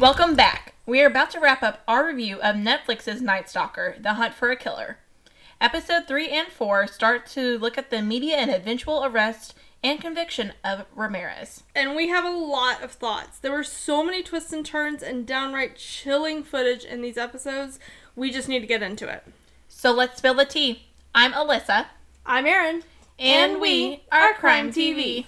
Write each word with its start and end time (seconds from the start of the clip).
Welcome 0.00 0.36
back. 0.36 0.74
We 0.86 1.02
are 1.02 1.08
about 1.08 1.32
to 1.32 1.40
wrap 1.40 1.60
up 1.60 1.82
our 1.88 2.06
review 2.06 2.40
of 2.40 2.54
Netflix's 2.54 3.20
Night 3.20 3.50
Stalker: 3.50 3.96
The 3.98 4.14
Hunt 4.14 4.32
for 4.32 4.48
a 4.52 4.56
Killer. 4.56 4.98
Episode 5.60 6.06
3 6.06 6.28
and 6.28 6.46
4 6.46 6.86
start 6.86 7.26
to 7.30 7.58
look 7.58 7.76
at 7.76 7.90
the 7.90 8.00
media 8.00 8.36
and 8.36 8.48
eventual 8.48 9.04
arrest 9.04 9.56
and 9.82 10.00
conviction 10.00 10.52
of 10.62 10.86
Ramirez. 10.94 11.64
And 11.74 11.96
we 11.96 12.06
have 12.10 12.24
a 12.24 12.30
lot 12.30 12.80
of 12.80 12.92
thoughts. 12.92 13.40
There 13.40 13.50
were 13.50 13.64
so 13.64 14.04
many 14.04 14.22
twists 14.22 14.52
and 14.52 14.64
turns 14.64 15.02
and 15.02 15.26
downright 15.26 15.74
chilling 15.74 16.44
footage 16.44 16.84
in 16.84 17.02
these 17.02 17.18
episodes. 17.18 17.80
We 18.14 18.30
just 18.30 18.48
need 18.48 18.60
to 18.60 18.66
get 18.66 18.84
into 18.84 19.08
it. 19.08 19.24
So 19.68 19.90
let's 19.90 20.18
spill 20.18 20.34
the 20.34 20.44
tea. 20.44 20.84
I'm 21.12 21.32
Alyssa. 21.32 21.86
I'm 22.24 22.46
Erin. 22.46 22.84
And, 23.18 23.60
we 23.60 24.04
are 24.12 24.32
Crime 24.34 24.70
TV. 24.70 25.24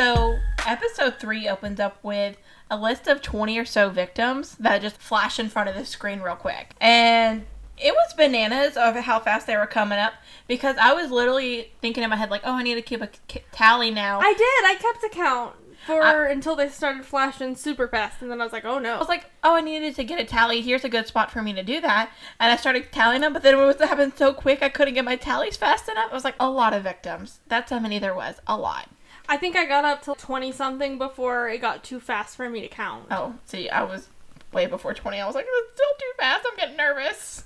So, 0.00 0.38
episode 0.66 1.18
3 1.18 1.46
opens 1.46 1.78
up 1.78 1.98
with 2.02 2.38
a 2.70 2.76
list 2.78 3.06
of 3.06 3.20
20 3.20 3.58
or 3.58 3.66
so 3.66 3.90
victims 3.90 4.56
that 4.58 4.80
just 4.80 4.96
flash 4.96 5.38
in 5.38 5.50
front 5.50 5.68
of 5.68 5.74
the 5.74 5.84
screen 5.84 6.20
real 6.20 6.36
quick. 6.36 6.70
And 6.80 7.44
it 7.76 7.92
was 7.92 8.14
bananas 8.14 8.78
of 8.78 8.96
how 8.96 9.20
fast 9.20 9.46
they 9.46 9.58
were 9.58 9.66
coming 9.66 9.98
up 9.98 10.14
because 10.48 10.78
I 10.78 10.94
was 10.94 11.10
literally 11.10 11.72
thinking 11.82 12.02
in 12.02 12.08
my 12.08 12.16
head, 12.16 12.30
like, 12.30 12.40
oh, 12.44 12.54
I 12.54 12.62
need 12.62 12.76
to 12.76 12.82
keep 12.82 13.02
a 13.02 13.08
k- 13.28 13.44
tally 13.52 13.90
now. 13.90 14.20
I 14.20 14.32
did. 14.32 14.40
I 14.40 14.76
kept 14.80 15.04
a 15.04 15.10
count 15.14 15.54
for 15.84 16.02
I- 16.02 16.30
until 16.30 16.56
they 16.56 16.70
started 16.70 17.04
flashing 17.04 17.54
super 17.54 17.86
fast, 17.86 18.22
and 18.22 18.30
then 18.30 18.40
I 18.40 18.44
was 18.44 18.54
like, 18.54 18.64
oh 18.64 18.78
no. 18.78 18.94
I 18.94 18.98
was 18.98 19.08
like, 19.08 19.26
oh, 19.44 19.56
I 19.56 19.60
needed 19.60 19.96
to 19.96 20.04
get 20.04 20.18
a 20.18 20.24
tally. 20.24 20.62
Here's 20.62 20.82
a 20.82 20.88
good 20.88 21.08
spot 21.08 21.30
for 21.30 21.42
me 21.42 21.52
to 21.52 21.62
do 21.62 21.78
that. 21.82 22.10
And 22.38 22.50
I 22.50 22.56
started 22.56 22.90
tallying 22.90 23.20
them, 23.20 23.34
but 23.34 23.42
then 23.42 23.52
it 23.52 23.66
was 23.66 23.76
happening 23.76 24.14
so 24.16 24.32
quick 24.32 24.62
I 24.62 24.70
couldn't 24.70 24.94
get 24.94 25.04
my 25.04 25.16
tallies 25.16 25.58
fast 25.58 25.90
enough. 25.90 26.08
I 26.10 26.14
was 26.14 26.24
like, 26.24 26.36
a 26.40 26.48
lot 26.48 26.72
of 26.72 26.84
victims. 26.84 27.40
That's 27.48 27.70
how 27.70 27.80
many 27.80 27.98
there 27.98 28.14
was. 28.14 28.36
A 28.46 28.56
lot. 28.56 28.88
I 29.30 29.36
think 29.36 29.54
I 29.54 29.64
got 29.64 29.84
up 29.84 30.02
to 30.02 30.14
20 30.18 30.50
something 30.50 30.98
before 30.98 31.48
it 31.48 31.60
got 31.60 31.84
too 31.84 32.00
fast 32.00 32.36
for 32.36 32.50
me 32.50 32.60
to 32.62 32.68
count. 32.68 33.06
Oh, 33.12 33.34
see, 33.44 33.70
I 33.70 33.84
was 33.84 34.08
way 34.52 34.66
before 34.66 34.92
20. 34.92 35.20
I 35.20 35.24
was 35.24 35.36
like, 35.36 35.46
it's 35.48 35.74
still 35.74 35.86
too 35.98 36.12
fast. 36.18 36.44
I'm 36.50 36.56
getting 36.56 36.76
nervous. 36.76 37.44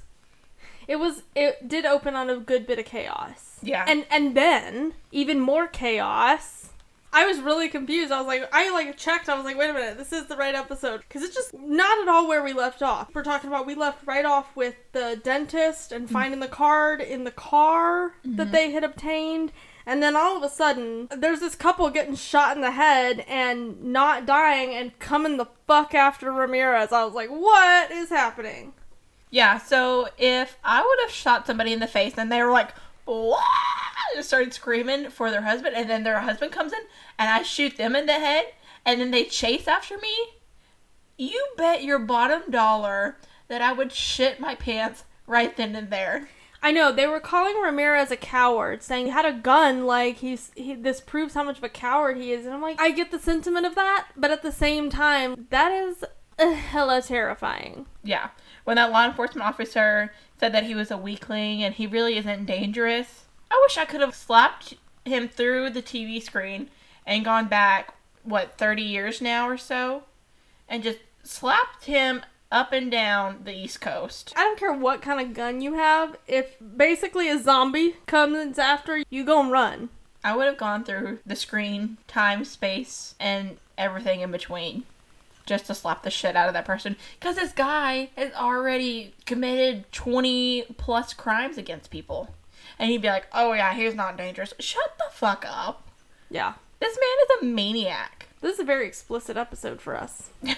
It 0.89 0.97
was 0.97 1.25
it 1.35 1.69
did 1.69 1.85
open 1.85 2.15
on 2.15 2.31
a 2.31 2.39
good 2.39 2.67
bit 2.67 2.79
of 2.79 2.87
chaos. 2.87 3.59
Yeah. 3.63 3.85
And 3.87 4.07
and 4.11 4.35
then 4.35 4.95
even 5.13 5.41
more 5.41 5.67
chaos. 5.67 6.71
I 7.13 7.27
was 7.27 7.41
really 7.41 7.69
confused. 7.69 8.11
I 8.11 8.19
was 8.19 8.27
like 8.27 8.49
I 8.53 8.71
like 8.73 8.97
checked. 8.97 9.29
I 9.29 9.35
was 9.35 9.45
like, 9.45 9.57
"Wait 9.57 9.71
a 9.71 9.73
minute. 9.73 9.99
This 9.99 10.13
is 10.13 10.27
the 10.27 10.37
right 10.37 10.55
episode." 10.55 11.09
Cuz 11.09 11.23
it's 11.23 11.35
just 11.35 11.55
not 11.55 12.01
at 12.01 12.09
all 12.09 12.27
where 12.27 12.43
we 12.43 12.53
left 12.53 12.83
off. 12.83 13.15
We're 13.15 13.23
talking 13.23 13.49
about 13.49 13.67
we 13.67 13.75
left 13.75 14.07
right 14.07 14.25
off 14.25 14.55
with 14.57 14.75
the 14.93 15.21
dentist 15.23 15.93
and 15.93 16.09
mm. 16.09 16.13
finding 16.13 16.41
the 16.41 16.49
card 16.49 17.01
in 17.01 17.25
the 17.25 17.31
car 17.31 18.15
that 18.25 18.45
mm-hmm. 18.45 18.53
they 18.53 18.71
had 18.73 18.85
obtained. 18.85 19.53
And 19.87 20.03
then 20.03 20.17
all 20.17 20.37
of 20.37 20.43
a 20.43 20.49
sudden, 20.49 21.09
there's 21.15 21.41
this 21.41 21.55
couple 21.55 21.89
getting 21.91 22.17
shot 22.17 22.57
in 22.57 22.63
the 22.63 22.71
head 22.71 23.25
and 23.29 23.85
not 23.85 24.25
dying 24.25 24.75
and 24.75 24.99
coming 24.99 25.37
the 25.37 25.49
fuck 25.67 25.95
after 25.95 26.33
Ramirez. 26.33 26.91
I 26.91 27.05
was 27.05 27.15
like, 27.15 27.29
what 27.29 27.91
is 27.91 28.09
happening? 28.09 28.73
Yeah, 29.31 29.59
so 29.59 30.09
if 30.17 30.57
I 30.65 30.81
would 30.81 30.99
have 31.03 31.11
shot 31.11 31.47
somebody 31.47 31.73
in 31.73 31.81
the 31.81 31.87
face 31.87 32.15
and 32.17 32.31
they 32.31 32.41
were 32.41 32.53
like, 32.53 32.71
"Wah!" 33.05 33.41
and 34.15 34.25
started 34.25 34.55
screaming 34.55 35.11
for 35.11 35.31
their 35.31 35.43
husband, 35.43 35.75
and 35.75 35.91
then 35.91 36.05
their 36.05 36.21
husband 36.21 36.53
comes 36.53 36.73
in 36.73 36.79
and 37.19 37.29
I 37.29 37.43
shoot 37.43 37.77
them 37.77 37.97
in 37.97 38.07
the 38.07 38.13
head, 38.13 38.47
and 38.87 39.01
then 39.01 39.11
they 39.11 39.25
chase 39.25 39.67
after 39.67 39.99
me, 39.99 40.15
you 41.19 41.47
bet 41.57 41.83
your 41.83 41.99
bottom 41.99 42.51
dollar 42.51 43.17
that 43.49 43.61
I 43.61 43.73
would 43.73 43.93
shit 43.93 44.41
my 44.41 44.55
pants 44.55 45.05
right 45.27 45.57
then 45.57 45.75
and 45.75 45.91
there. 45.91 46.29
I 46.65 46.73
know 46.73 46.91
they 46.91 47.07
were 47.07 47.21
calling 47.21 47.61
Ramirez 47.61 48.11
a 48.11 48.17
coward, 48.17 48.83
saying 48.83 49.05
he 49.05 49.13
had 49.13 49.27
a 49.27 49.35
gun. 49.35 49.85
Like 49.85 50.17
he's 50.17 50.51
he, 50.57 50.75
this 50.75 50.99
proves 50.99 51.35
how 51.35 51.43
much 51.43 51.59
of 51.59 51.65
a 51.65 51.69
coward 51.69 52.17
he 52.17 52.33
is. 52.33 52.47
And 52.47 52.55
I'm 52.55 52.63
like, 52.63 52.81
I 52.81 52.91
get 52.91 53.11
the 53.11 53.19
sentiment 53.19 53.67
of 53.67 53.75
that, 53.75 54.09
but 54.17 54.31
at 54.31 54.43
the 54.43 54.51
same 54.51 54.89
time, 54.89 55.47
that 55.51 55.71
is 55.73 56.07
uh, 56.39 56.53
hella 56.53 57.03
terrifying. 57.03 57.85
Yeah. 58.03 58.31
When 58.65 58.77
that 58.77 58.91
law 58.91 59.05
enforcement 59.05 59.47
officer 59.47 60.15
said 60.41 60.55
that 60.55 60.65
he 60.65 60.75
was 60.75 60.91
a 60.91 60.97
weakling 60.97 61.63
and 61.63 61.75
he 61.75 61.87
really 61.87 62.17
isn't 62.17 62.47
dangerous, 62.47 63.27
I 63.51 63.61
wish 63.63 63.77
I 63.77 63.85
could 63.85 64.01
have 64.01 64.15
slapped 64.15 64.73
him 65.05 65.29
through 65.29 65.69
the 65.69 65.83
TV 65.83 66.23
screen 66.23 66.71
and 67.05 67.27
gone 67.27 67.47
back, 67.47 67.93
what, 68.23 68.57
30 68.57 68.81
years 68.81 69.21
now 69.21 69.47
or 69.47 69.59
so? 69.59 70.05
And 70.67 70.83
just 70.83 71.01
slapped 71.23 71.85
him 71.85 72.23
up 72.55 72.73
and 72.73 72.91
down 72.91 73.41
the 73.45 73.53
East 73.53 73.81
Coast. 73.81 74.33
I 74.37 74.45
don't 74.45 74.59
care 74.59 74.73
what 74.73 75.03
kind 75.03 75.21
of 75.21 75.35
gun 75.35 75.61
you 75.61 75.75
have. 75.75 76.17
If 76.29 76.57
basically 76.77 77.29
a 77.29 77.39
zombie 77.39 77.97
comes 78.07 78.59
after 78.59 78.97
you, 78.99 79.05
you 79.11 79.25
go 79.25 79.41
and 79.41 79.51
run. 79.51 79.89
I 80.23 80.35
would 80.35 80.47
have 80.47 80.57
gone 80.57 80.85
through 80.85 81.19
the 81.27 81.37
screen, 81.37 81.99
time, 82.07 82.45
space, 82.47 83.15
and 83.21 83.59
everything 83.77 84.21
in 84.21 84.31
between 84.31 84.85
just 85.45 85.67
to 85.67 85.75
slap 85.75 86.03
the 86.03 86.11
shit 86.11 86.37
out 86.37 86.49
of 86.49 86.55
that 86.55 86.65
person. 86.65 86.97
Because 87.21 87.37
this 87.37 87.53
guy 87.53 88.09
has 88.17 88.33
already 88.33 89.13
committed 89.27 89.85
20 89.93 90.63
plus 90.79 91.13
crimes 91.13 91.59
against 91.59 91.91
people. 91.91 92.35
And 92.79 92.91
he'd 92.91 93.03
be 93.03 93.09
like, 93.09 93.27
oh 93.33 93.53
yeah, 93.53 93.75
he's 93.75 93.95
not 93.95 94.17
dangerous. 94.17 94.55
Shut 94.59 94.97
the 94.97 95.05
fuck 95.13 95.45
up. 95.47 95.83
Yeah, 96.31 96.55
This 96.81 96.97
man 96.99 97.17
is 97.43 97.43
a 97.43 97.53
maniac. 97.55 98.29
this 98.41 98.55
is 98.55 98.61
a 98.61 98.65
very 98.65 98.87
explicit 98.87 99.37
episode 99.37 99.81
for 99.81 99.97
us. 99.97 100.31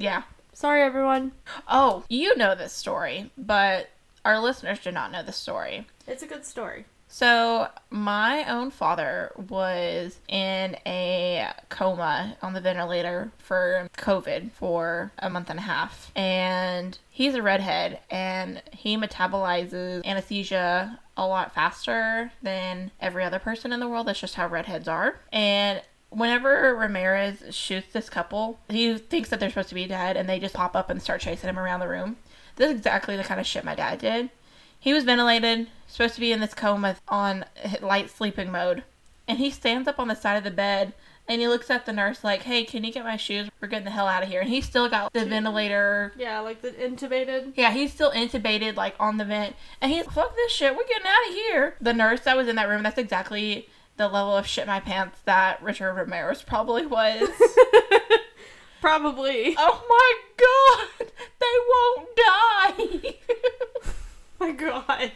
Yeah. 0.00 0.22
Sorry, 0.58 0.82
everyone. 0.82 1.30
Oh, 1.68 2.02
you 2.08 2.36
know 2.36 2.56
this 2.56 2.72
story, 2.72 3.30
but 3.38 3.90
our 4.24 4.40
listeners 4.40 4.80
do 4.80 4.90
not 4.90 5.12
know 5.12 5.22
this 5.22 5.36
story. 5.36 5.86
It's 6.04 6.24
a 6.24 6.26
good 6.26 6.44
story. 6.44 6.84
So, 7.06 7.68
my 7.90 8.44
own 8.44 8.72
father 8.72 9.30
was 9.48 10.18
in 10.26 10.76
a 10.84 11.52
coma 11.68 12.36
on 12.42 12.54
the 12.54 12.60
ventilator 12.60 13.30
for 13.38 13.88
COVID 13.98 14.50
for 14.50 15.12
a 15.20 15.30
month 15.30 15.48
and 15.48 15.60
a 15.60 15.62
half. 15.62 16.10
And 16.16 16.98
he's 17.08 17.36
a 17.36 17.42
redhead 17.42 18.00
and 18.10 18.60
he 18.72 18.96
metabolizes 18.96 20.04
anesthesia 20.04 20.98
a 21.16 21.24
lot 21.24 21.54
faster 21.54 22.32
than 22.42 22.90
every 23.00 23.22
other 23.22 23.38
person 23.38 23.72
in 23.72 23.78
the 23.78 23.88
world. 23.88 24.08
That's 24.08 24.20
just 24.20 24.34
how 24.34 24.48
redheads 24.48 24.88
are. 24.88 25.20
And 25.32 25.82
whenever 26.10 26.74
Ramirez 26.74 27.54
shoots 27.54 27.92
this 27.92 28.10
couple, 28.10 28.58
he 28.68 28.96
thinks 28.98 29.28
that 29.30 29.40
they're 29.40 29.50
supposed 29.50 29.68
to 29.70 29.74
be 29.74 29.86
dead 29.86 30.16
and 30.16 30.28
they 30.28 30.38
just 30.38 30.54
pop 30.54 30.74
up 30.74 30.90
and 30.90 31.02
start 31.02 31.20
chasing 31.20 31.48
him 31.48 31.58
around 31.58 31.80
the 31.80 31.88
room. 31.88 32.16
This 32.56 32.70
is 32.70 32.78
exactly 32.78 33.16
the 33.16 33.24
kind 33.24 33.40
of 33.40 33.46
shit 33.46 33.64
my 33.64 33.74
dad 33.74 33.98
did. 33.98 34.30
He 34.80 34.92
was 34.92 35.04
ventilated, 35.04 35.68
supposed 35.86 36.14
to 36.14 36.20
be 36.20 36.32
in 36.32 36.40
this 36.40 36.54
coma 36.54 36.96
on 37.08 37.44
light 37.80 38.10
sleeping 38.10 38.50
mode. 38.50 38.84
And 39.26 39.38
he 39.38 39.50
stands 39.50 39.88
up 39.88 39.98
on 39.98 40.08
the 40.08 40.14
side 40.14 40.36
of 40.36 40.44
the 40.44 40.50
bed 40.50 40.94
and 41.28 41.42
he 41.42 41.48
looks 41.48 41.68
at 41.68 41.84
the 41.84 41.92
nurse 41.92 42.24
like, 42.24 42.42
hey, 42.42 42.64
can 42.64 42.84
you 42.84 42.92
get 42.92 43.04
my 43.04 43.18
shoes? 43.18 43.50
We're 43.60 43.68
getting 43.68 43.84
the 43.84 43.90
hell 43.90 44.08
out 44.08 44.22
of 44.22 44.30
here. 44.30 44.40
And 44.40 44.48
he's 44.48 44.64
still 44.64 44.88
got 44.88 45.12
the 45.12 45.26
ventilator. 45.26 46.14
Yeah, 46.16 46.40
like 46.40 46.62
the 46.62 46.70
intubated. 46.70 47.52
Yeah, 47.54 47.70
he's 47.70 47.92
still 47.92 48.10
intubated, 48.12 48.76
like 48.76 48.94
on 48.98 49.18
the 49.18 49.26
vent. 49.26 49.54
And 49.82 49.92
he's, 49.92 50.06
fuck 50.06 50.34
this 50.34 50.52
shit, 50.52 50.74
we're 50.74 50.86
getting 50.86 51.06
out 51.06 51.28
of 51.28 51.34
here. 51.34 51.76
The 51.82 51.92
nurse 51.92 52.20
that 52.20 52.36
was 52.36 52.48
in 52.48 52.56
that 52.56 52.68
room, 52.68 52.82
that's 52.82 52.96
exactly 52.96 53.68
the 53.98 54.08
level 54.08 54.36
of 54.36 54.46
shit 54.46 54.66
my 54.66 54.80
pants 54.80 55.18
that 55.26 55.62
Richard 55.62 55.92
Ramirez 55.92 56.42
probably 56.42 56.86
was. 56.86 57.28
Probably. 58.80 59.56
oh 59.58 59.84
my 59.88 60.12
god, 60.36 61.10
they 61.40 61.56
won't 61.68 62.16
die. 62.16 63.14
my 64.38 64.52
god. 64.52 65.12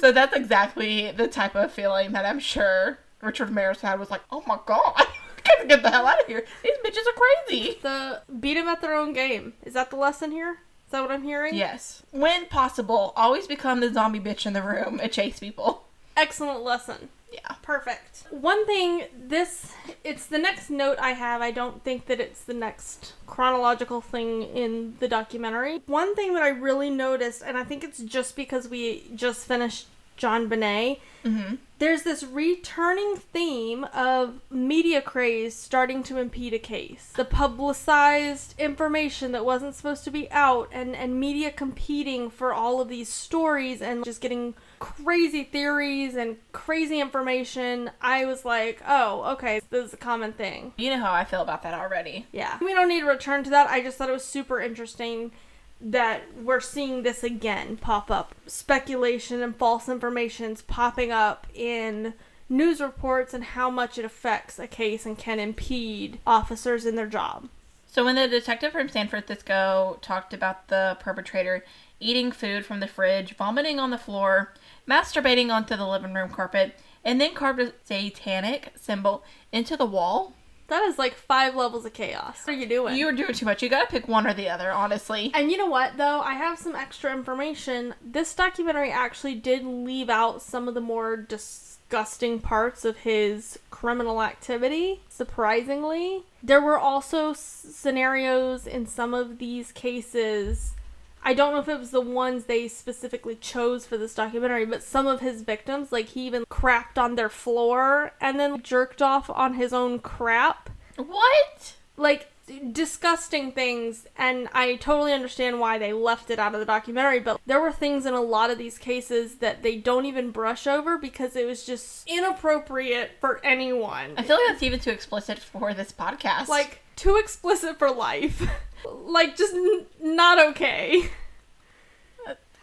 So 0.00 0.12
that's 0.12 0.34
exactly 0.36 1.10
the 1.10 1.26
type 1.26 1.56
of 1.56 1.72
feeling 1.72 2.12
that 2.12 2.24
I'm 2.24 2.38
sure 2.38 3.00
Richard 3.20 3.48
Ramirez 3.48 3.80
had 3.80 3.98
was 3.98 4.12
like, 4.12 4.22
oh 4.30 4.44
my 4.46 4.60
god, 4.66 4.94
gotta 5.44 5.66
get 5.66 5.82
the 5.82 5.90
hell 5.90 6.06
out 6.06 6.20
of 6.20 6.28
here. 6.28 6.44
These 6.62 6.78
bitches 6.84 7.08
are 7.08 7.20
crazy. 7.48 7.78
The 7.82 8.22
beat 8.38 8.54
them 8.54 8.68
at 8.68 8.80
their 8.80 8.94
own 8.94 9.12
game. 9.12 9.54
Is 9.64 9.74
that 9.74 9.90
the 9.90 9.96
lesson 9.96 10.30
here? 10.30 10.58
Is 10.86 10.92
that 10.92 11.02
what 11.02 11.10
I'm 11.10 11.24
hearing? 11.24 11.56
Yes. 11.56 12.04
When 12.12 12.46
possible, 12.46 13.12
always 13.16 13.48
become 13.48 13.80
the 13.80 13.92
zombie 13.92 14.20
bitch 14.20 14.46
in 14.46 14.52
the 14.52 14.62
room 14.62 15.00
and 15.02 15.10
chase 15.10 15.40
people. 15.40 15.84
Excellent 16.16 16.62
lesson. 16.62 17.08
Yeah. 17.32 17.54
Perfect. 17.62 18.24
One 18.30 18.64
thing, 18.66 19.04
this, 19.14 19.72
it's 20.02 20.26
the 20.26 20.38
next 20.38 20.70
note 20.70 20.98
I 20.98 21.10
have. 21.10 21.42
I 21.42 21.50
don't 21.50 21.84
think 21.84 22.06
that 22.06 22.20
it's 22.20 22.42
the 22.44 22.54
next 22.54 23.12
chronological 23.26 24.00
thing 24.00 24.42
in 24.42 24.96
the 25.00 25.08
documentary. 25.08 25.82
One 25.86 26.14
thing 26.14 26.32
that 26.34 26.42
I 26.42 26.48
really 26.48 26.88
noticed, 26.88 27.42
and 27.42 27.58
I 27.58 27.64
think 27.64 27.84
it's 27.84 27.98
just 27.98 28.36
because 28.36 28.68
we 28.68 29.10
just 29.14 29.46
finished 29.46 29.86
JonBenét, 30.18 31.00
Mm-hmm. 31.24 31.56
There's 31.78 32.02
this 32.02 32.24
returning 32.24 33.16
theme 33.16 33.84
of 33.94 34.40
media 34.50 35.00
craze 35.00 35.54
starting 35.54 36.02
to 36.04 36.18
impede 36.18 36.54
a 36.54 36.58
case. 36.58 37.12
The 37.16 37.24
publicized 37.24 38.54
information 38.58 39.32
that 39.32 39.44
wasn't 39.44 39.74
supposed 39.74 40.04
to 40.04 40.10
be 40.10 40.30
out 40.30 40.68
and, 40.72 40.96
and 40.96 41.18
media 41.18 41.50
competing 41.50 42.30
for 42.30 42.52
all 42.52 42.80
of 42.80 42.88
these 42.88 43.08
stories 43.08 43.80
and 43.80 44.04
just 44.04 44.20
getting 44.20 44.54
crazy 44.78 45.44
theories 45.44 46.16
and 46.16 46.36
crazy 46.52 47.00
information. 47.00 47.90
I 48.00 48.24
was 48.24 48.44
like, 48.44 48.82
oh, 48.86 49.32
okay, 49.32 49.60
this 49.70 49.86
is 49.86 49.94
a 49.94 49.98
common 49.98 50.32
thing. 50.32 50.72
You 50.76 50.90
know 50.90 51.00
how 51.00 51.12
I 51.12 51.24
feel 51.24 51.42
about 51.42 51.62
that 51.62 51.74
already. 51.74 52.26
Yeah. 52.32 52.58
We 52.60 52.74
don't 52.74 52.88
need 52.88 53.00
to 53.00 53.06
return 53.06 53.44
to 53.44 53.50
that. 53.50 53.68
I 53.68 53.82
just 53.82 53.98
thought 53.98 54.08
it 54.08 54.12
was 54.12 54.24
super 54.24 54.60
interesting 54.60 55.32
that 55.80 56.22
we're 56.36 56.60
seeing 56.60 57.02
this 57.02 57.22
again 57.22 57.76
pop 57.76 58.10
up. 58.10 58.34
Speculation 58.46 59.42
and 59.42 59.56
false 59.56 59.88
information's 59.88 60.62
popping 60.62 61.12
up 61.12 61.46
in 61.54 62.14
news 62.48 62.80
reports 62.80 63.34
and 63.34 63.44
how 63.44 63.70
much 63.70 63.98
it 63.98 64.04
affects 64.04 64.58
a 64.58 64.66
case 64.66 65.06
and 65.06 65.18
can 65.18 65.38
impede 65.38 66.18
officers 66.26 66.84
in 66.86 66.96
their 66.96 67.06
job. 67.06 67.48
So 67.86 68.04
when 68.04 68.16
the 68.16 68.28
detective 68.28 68.72
from 68.72 68.88
San 68.88 69.08
Francisco 69.08 69.98
talked 70.02 70.34
about 70.34 70.68
the 70.68 70.96
perpetrator 71.00 71.64
eating 72.00 72.30
food 72.30 72.64
from 72.64 72.80
the 72.80 72.86
fridge, 72.86 73.34
vomiting 73.34 73.80
on 73.80 73.90
the 73.90 73.98
floor, 73.98 74.54
masturbating 74.88 75.50
onto 75.50 75.76
the 75.76 75.86
living 75.86 76.14
room 76.14 76.28
carpet, 76.28 76.78
and 77.04 77.20
then 77.20 77.34
carved 77.34 77.60
a 77.60 77.72
satanic 77.84 78.72
symbol 78.76 79.24
into 79.52 79.76
the 79.76 79.86
wall, 79.86 80.34
That 80.68 80.82
is 80.84 80.98
like 80.98 81.14
five 81.14 81.54
levels 81.54 81.84
of 81.86 81.92
chaos. 81.94 82.38
What 82.44 82.54
are 82.54 82.58
you 82.58 82.66
doing? 82.66 82.94
you 82.96 83.06
were 83.06 83.12
doing 83.12 83.32
too 83.34 83.46
much. 83.46 83.62
You 83.62 83.68
gotta 83.68 83.90
pick 83.90 84.06
one 84.06 84.26
or 84.26 84.34
the 84.34 84.48
other, 84.50 84.70
honestly. 84.70 85.30
And 85.34 85.50
you 85.50 85.56
know 85.56 85.66
what, 85.66 85.96
though? 85.96 86.20
I 86.20 86.34
have 86.34 86.58
some 86.58 86.74
extra 86.76 87.12
information. 87.12 87.94
This 88.04 88.34
documentary 88.34 88.90
actually 88.90 89.34
did 89.34 89.64
leave 89.64 90.10
out 90.10 90.42
some 90.42 90.68
of 90.68 90.74
the 90.74 90.80
more 90.82 91.16
disgusting 91.16 92.38
parts 92.40 92.84
of 92.84 92.98
his 92.98 93.58
criminal 93.70 94.22
activity, 94.22 95.00
surprisingly. 95.08 96.24
There 96.42 96.60
were 96.60 96.78
also 96.78 97.30
s- 97.30 97.40
scenarios 97.72 98.66
in 98.66 98.86
some 98.86 99.14
of 99.14 99.38
these 99.38 99.72
cases. 99.72 100.74
I 101.22 101.34
don't 101.34 101.52
know 101.52 101.60
if 101.60 101.68
it 101.68 101.78
was 101.78 101.90
the 101.90 102.00
ones 102.00 102.44
they 102.44 102.68
specifically 102.68 103.34
chose 103.34 103.84
for 103.86 103.96
this 103.96 104.14
documentary, 104.14 104.64
but 104.64 104.82
some 104.82 105.06
of 105.06 105.20
his 105.20 105.42
victims, 105.42 105.92
like 105.92 106.06
he 106.06 106.26
even 106.26 106.44
crapped 106.46 106.96
on 106.96 107.14
their 107.16 107.28
floor 107.28 108.12
and 108.20 108.38
then 108.40 108.62
jerked 108.62 109.02
off 109.02 109.28
on 109.30 109.54
his 109.54 109.72
own 109.72 109.98
crap 109.98 110.70
What? 110.96 111.74
like 111.96 112.30
disgusting 112.72 113.52
things 113.52 114.06
and 114.16 114.48
I 114.54 114.76
totally 114.76 115.12
understand 115.12 115.60
why 115.60 115.76
they 115.78 115.92
left 115.92 116.30
it 116.30 116.38
out 116.38 116.54
of 116.54 116.60
the 116.60 116.64
documentary 116.64 117.20
but 117.20 117.38
there 117.44 117.60
were 117.60 117.72
things 117.72 118.06
in 118.06 118.14
a 118.14 118.22
lot 118.22 118.48
of 118.50 118.56
these 118.56 118.78
cases 118.78 119.36
that 119.36 119.62
they 119.62 119.76
don't 119.76 120.06
even 120.06 120.30
brush 120.30 120.66
over 120.66 120.96
because 120.96 121.36
it 121.36 121.44
was 121.46 121.64
just 121.66 122.08
inappropriate 122.08 123.10
for 123.20 123.44
anyone 123.44 124.14
I 124.16 124.22
feel 124.22 124.36
like 124.36 124.46
that's 124.48 124.62
even 124.62 124.80
too 124.80 124.90
explicit 124.90 125.38
for 125.38 125.74
this 125.74 125.92
podcast. 125.92 126.48
like 126.48 126.80
too 126.96 127.16
explicit 127.16 127.78
for 127.78 127.90
life 127.90 128.42
like 128.84 129.36
just 129.36 129.54
n- 129.54 129.86
not 130.00 130.38
okay 130.38 131.10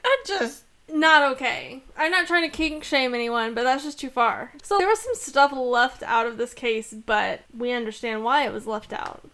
I 0.05 0.23
just 0.25 0.63
not 0.87 1.33
okay. 1.33 1.81
I'm 1.97 2.11
not 2.11 2.27
trying 2.27 2.49
to 2.49 2.55
kink 2.55 2.83
shame 2.83 3.15
anyone, 3.15 3.55
but 3.55 3.63
that's 3.63 3.83
just 3.83 3.99
too 3.99 4.11
far. 4.11 4.53
So 4.61 4.77
there 4.77 4.87
was 4.87 4.99
some 4.99 5.15
stuff 5.15 5.51
left 5.51 6.03
out 6.03 6.27
of 6.27 6.37
this 6.37 6.53
case, 6.53 6.93
but 6.93 7.41
we 7.57 7.71
understand 7.71 8.23
why 8.23 8.45
it 8.45 8.53
was 8.53 8.67
left 8.67 8.93
out. 8.93 9.27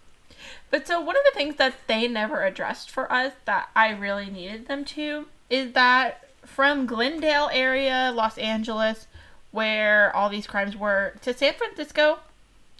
But 0.69 0.87
so 0.87 1.01
one 1.01 1.17
of 1.17 1.23
the 1.25 1.37
things 1.37 1.57
that 1.57 1.75
they 1.87 2.07
never 2.07 2.43
addressed 2.45 2.89
for 2.89 3.11
us 3.11 3.33
that 3.43 3.69
I 3.75 3.89
really 3.89 4.29
needed 4.29 4.67
them 4.67 4.85
to 4.85 5.27
is 5.49 5.73
that 5.73 6.29
from 6.45 6.85
Glendale 6.85 7.49
area, 7.51 8.11
Los 8.15 8.37
Angeles, 8.37 9.07
where 9.51 10.15
all 10.15 10.29
these 10.29 10.47
crimes 10.47 10.77
were, 10.77 11.15
to 11.21 11.33
San 11.33 11.53
Francisco, 11.53 12.19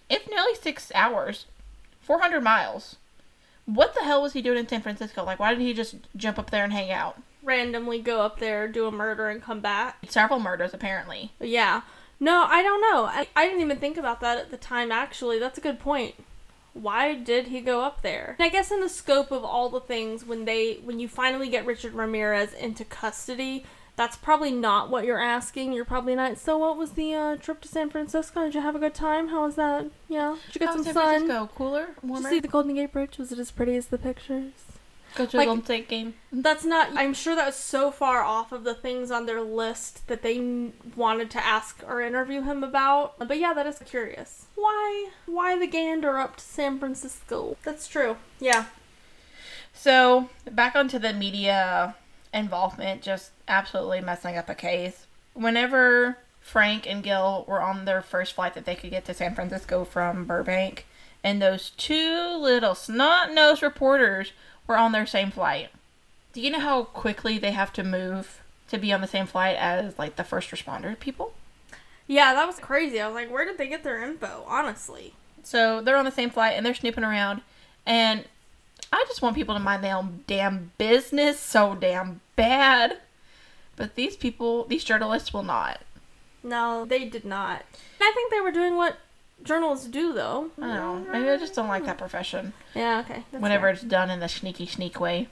it's 0.10 0.30
nearly 0.30 0.56
six 0.56 0.92
hours, 0.96 1.46
400 2.00 2.42
miles. 2.42 2.96
What 3.66 3.94
the 3.94 4.02
hell 4.04 4.22
was 4.22 4.34
he 4.34 4.42
doing 4.42 4.58
in 4.58 4.68
San 4.68 4.82
Francisco? 4.82 5.24
Like, 5.24 5.40
why 5.40 5.52
didn't 5.52 5.66
he 5.66 5.74
just 5.74 5.96
jump 6.16 6.40
up 6.40 6.50
there 6.50 6.64
and 6.64 6.74
hang 6.74 6.92
out? 6.92 7.22
Randomly 7.44 8.02
go 8.02 8.22
up 8.22 8.40
there, 8.40 8.68
do 8.68 8.86
a 8.86 8.92
murder, 8.92 9.30
and 9.30 9.42
come 9.42 9.62
back. 9.62 9.98
Several 10.08 10.40
murders, 10.40 10.74
apparently. 10.74 11.32
Yeah. 11.40 11.82
No, 12.20 12.46
I 12.48 12.62
don't 12.62 12.82
know. 12.82 13.06
I, 13.06 13.28
I 13.36 13.46
didn't 13.48 13.62
even 13.62 13.78
think 13.78 13.98
about 13.98 14.22
that 14.22 14.38
at 14.38 14.52
the 14.52 14.58
time, 14.58 14.92
actually. 14.92 15.40
That's 15.40 15.58
a 15.58 15.62
good 15.62 15.80
point. 15.80 16.16
Why 16.74 17.16
did 17.16 17.48
he 17.48 17.62
go 17.62 17.82
up 17.82 18.02
there? 18.02 18.36
And 18.40 18.46
I 18.46 18.50
guess 18.50 18.72
in 18.72 18.80
the 18.80 18.90
scope 18.90 19.32
of 19.32 19.44
all 19.44 19.70
the 19.70 19.80
things, 19.80 20.24
when 20.24 20.46
they 20.46 20.76
when 20.84 21.00
you 21.00 21.08
finally 21.08 21.50
get 21.50 21.66
Richard 21.66 21.94
Ramirez 21.94 22.54
into 22.54 22.86
custody, 22.86 23.66
that's 24.02 24.18
probably 24.18 24.50
not 24.52 24.90
what 24.90 25.06
you're 25.06 25.22
asking. 25.22 25.74
You're 25.74 25.86
probably 25.86 26.16
not. 26.16 26.40
So, 26.40 26.58
what 26.58 26.76
was 26.76 26.94
the 26.94 27.14
uh, 27.14 27.36
trip 27.36 27.62
to 27.62 27.68
San 27.68 27.92
Francisco? 27.92 28.46
Did 28.46 28.56
you 28.56 28.62
have 28.62 28.76
a 28.76 28.80
good 28.80 28.96
time? 28.96 29.28
How 29.28 29.46
was 29.46 29.58
that? 29.58 29.92
Yeah. 30.10 30.38
Did 30.48 30.56
you 30.56 30.60
get 30.60 30.70
How 30.70 30.76
some 30.78 30.84
San 30.86 30.94
sun? 30.96 31.14
Francisco? 31.28 31.50
Cooler? 31.54 31.86
Did 31.86 31.96
you 32.02 32.10
Warmer? 32.10 32.30
see 32.32 32.40
the 32.40 32.48
Golden 32.48 32.74
Gate 32.74 32.92
Bridge? 32.92 33.20
Was 33.20 33.32
it 33.32 33.38
as 33.38 33.52
pretty 33.52 33.76
as 33.76 33.86
the 33.86 34.00
pictures? 34.00 34.54
Go 35.14 35.28
to 35.28 35.38
like- 35.38 35.46
a 35.48 35.54
Golden 35.54 35.84
game. 35.84 36.16
That's 36.32 36.66
not. 36.66 36.90
I'm 36.96 37.14
sure 37.14 37.36
that 37.36 37.46
was 37.46 37.56
so 37.56 37.92
far 37.92 38.24
off 38.24 38.52
of 38.52 38.64
the 38.64 38.74
things 38.74 39.12
on 39.12 39.28
their 39.28 39.42
list 39.42 40.08
that 40.08 40.24
they 40.24 40.72
wanted 40.96 41.30
to 41.32 41.46
ask 41.46 41.84
or 41.88 42.02
interview 42.02 42.42
him 42.42 42.64
about. 42.64 43.20
But 43.20 43.38
yeah, 43.38 43.54
that 43.54 43.68
is 43.68 43.78
curious. 43.86 44.48
Why? 44.56 45.10
Why 45.28 45.60
the 45.60 45.68
gander 45.68 46.18
up 46.18 46.38
to 46.38 46.44
San 46.44 46.80
Francisco? 46.80 47.56
That's 47.64 47.88
true. 47.88 48.18
Yeah. 48.40 48.66
So, 49.76 50.30
back 50.50 50.76
onto 50.76 50.98
the 50.98 51.14
media 51.14 51.96
involvement, 52.34 53.02
just 53.02 53.32
absolutely 53.48 54.02
messing 54.02 54.38
up 54.38 54.50
a 54.50 54.56
case. 54.56 55.06
Whenever 55.34 56.18
Frank 56.40 56.88
and 56.88 57.04
Gil 57.04 57.46
were 57.48 57.62
on 57.62 57.86
their 57.86 58.02
first 58.02 58.34
flight 58.34 58.54
that 58.56 58.66
they 58.66 58.76
could 58.76 58.90
get 58.90 59.06
to 59.06 59.14
San 59.14 59.36
Francisco 59.36 59.86
from 59.86 60.26
Burbank, 60.26 60.86
and 61.24 61.42
those 61.42 61.70
two 61.72 62.38
little 62.40 62.76
snot 62.76 63.32
nosed 63.34 63.62
reporters 63.62 64.32
were 64.66 64.78
on 64.78 64.92
their 64.92 65.06
same 65.06 65.32
flight. 65.32 65.70
Do 66.34 66.42
you 66.42 66.50
know 66.50 66.60
how 66.60 66.84
quickly 66.84 67.38
they 67.38 67.52
have 67.52 67.74
to 67.74 67.84
move 67.84 68.42
to 68.70 68.78
be 68.78 68.94
on 68.94 69.02
the 69.02 69.08
same 69.08 69.28
flight 69.28 69.58
as, 69.58 70.00
like, 70.00 70.16
the 70.16 70.24
first 70.24 70.50
responder 70.50 70.98
people? 70.98 71.34
Yeah, 72.08 72.34
that 72.34 72.48
was 72.48 72.60
crazy. 72.60 73.00
I 73.00 73.08
was 73.08 73.16
like, 73.16 73.32
where 73.32 73.46
did 73.46 73.58
they 73.58 73.68
get 73.68 73.84
their 73.84 74.02
info? 74.02 74.44
Honestly. 74.48 75.14
So 75.44 75.82
they're 75.82 75.98
on 75.98 76.06
the 76.06 76.12
same 76.12 76.30
flight 76.30 76.54
and 76.56 76.66
they're 76.66 76.74
snooping 76.74 77.04
around. 77.04 77.42
And 77.86 78.26
I 78.92 79.04
just 79.08 79.22
want 79.22 79.36
people 79.36 79.56
to 79.56 79.60
mind 79.60 79.84
their 79.84 79.96
own 79.96 80.24
damn 80.28 80.72
business 80.78 81.40
so 81.40 81.76
damn 81.76 82.22
bad. 82.36 82.98
But 83.76 83.96
these 83.96 84.16
people, 84.16 84.66
these 84.66 84.84
journalists 84.84 85.34
will 85.34 85.44
not. 85.44 85.82
No, 86.44 86.86
they 86.86 87.06
did 87.06 87.26
not. 87.26 87.64
I 88.00 88.12
think 88.14 88.32
they 88.32 88.42
were 88.42 88.52
doing 88.52 88.76
what 88.76 88.98
journalists 89.44 89.88
do, 89.88 90.14
though. 90.14 90.52
I 90.62 90.76
don't 90.76 91.06
know. 91.06 91.12
Maybe 91.12 91.30
I 91.30 91.38
just 91.38 91.56
don't 91.56 91.68
like 91.68 91.86
that 91.86 91.98
profession. 91.98 92.54
Yeah. 92.76 93.00
Okay. 93.00 93.24
that's 93.32 93.42
whenever 93.42 93.68
fair. 93.68 93.74
it's 93.74 93.82
done 93.84 94.10
in 94.10 94.20
the 94.20 94.28
sneaky 94.28 94.66
sneak 94.66 95.00
way. 95.00 95.30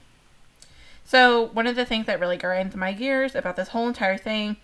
So 1.04 1.46
one 1.46 1.66
of 1.66 1.76
the 1.76 1.84
things 1.84 2.06
that 2.06 2.20
really 2.20 2.36
grinds 2.36 2.76
my 2.76 2.92
gears 2.92 3.34
about 3.34 3.56
this 3.56 3.68
whole 3.68 3.88
entire 3.88 4.16
thing 4.16 4.56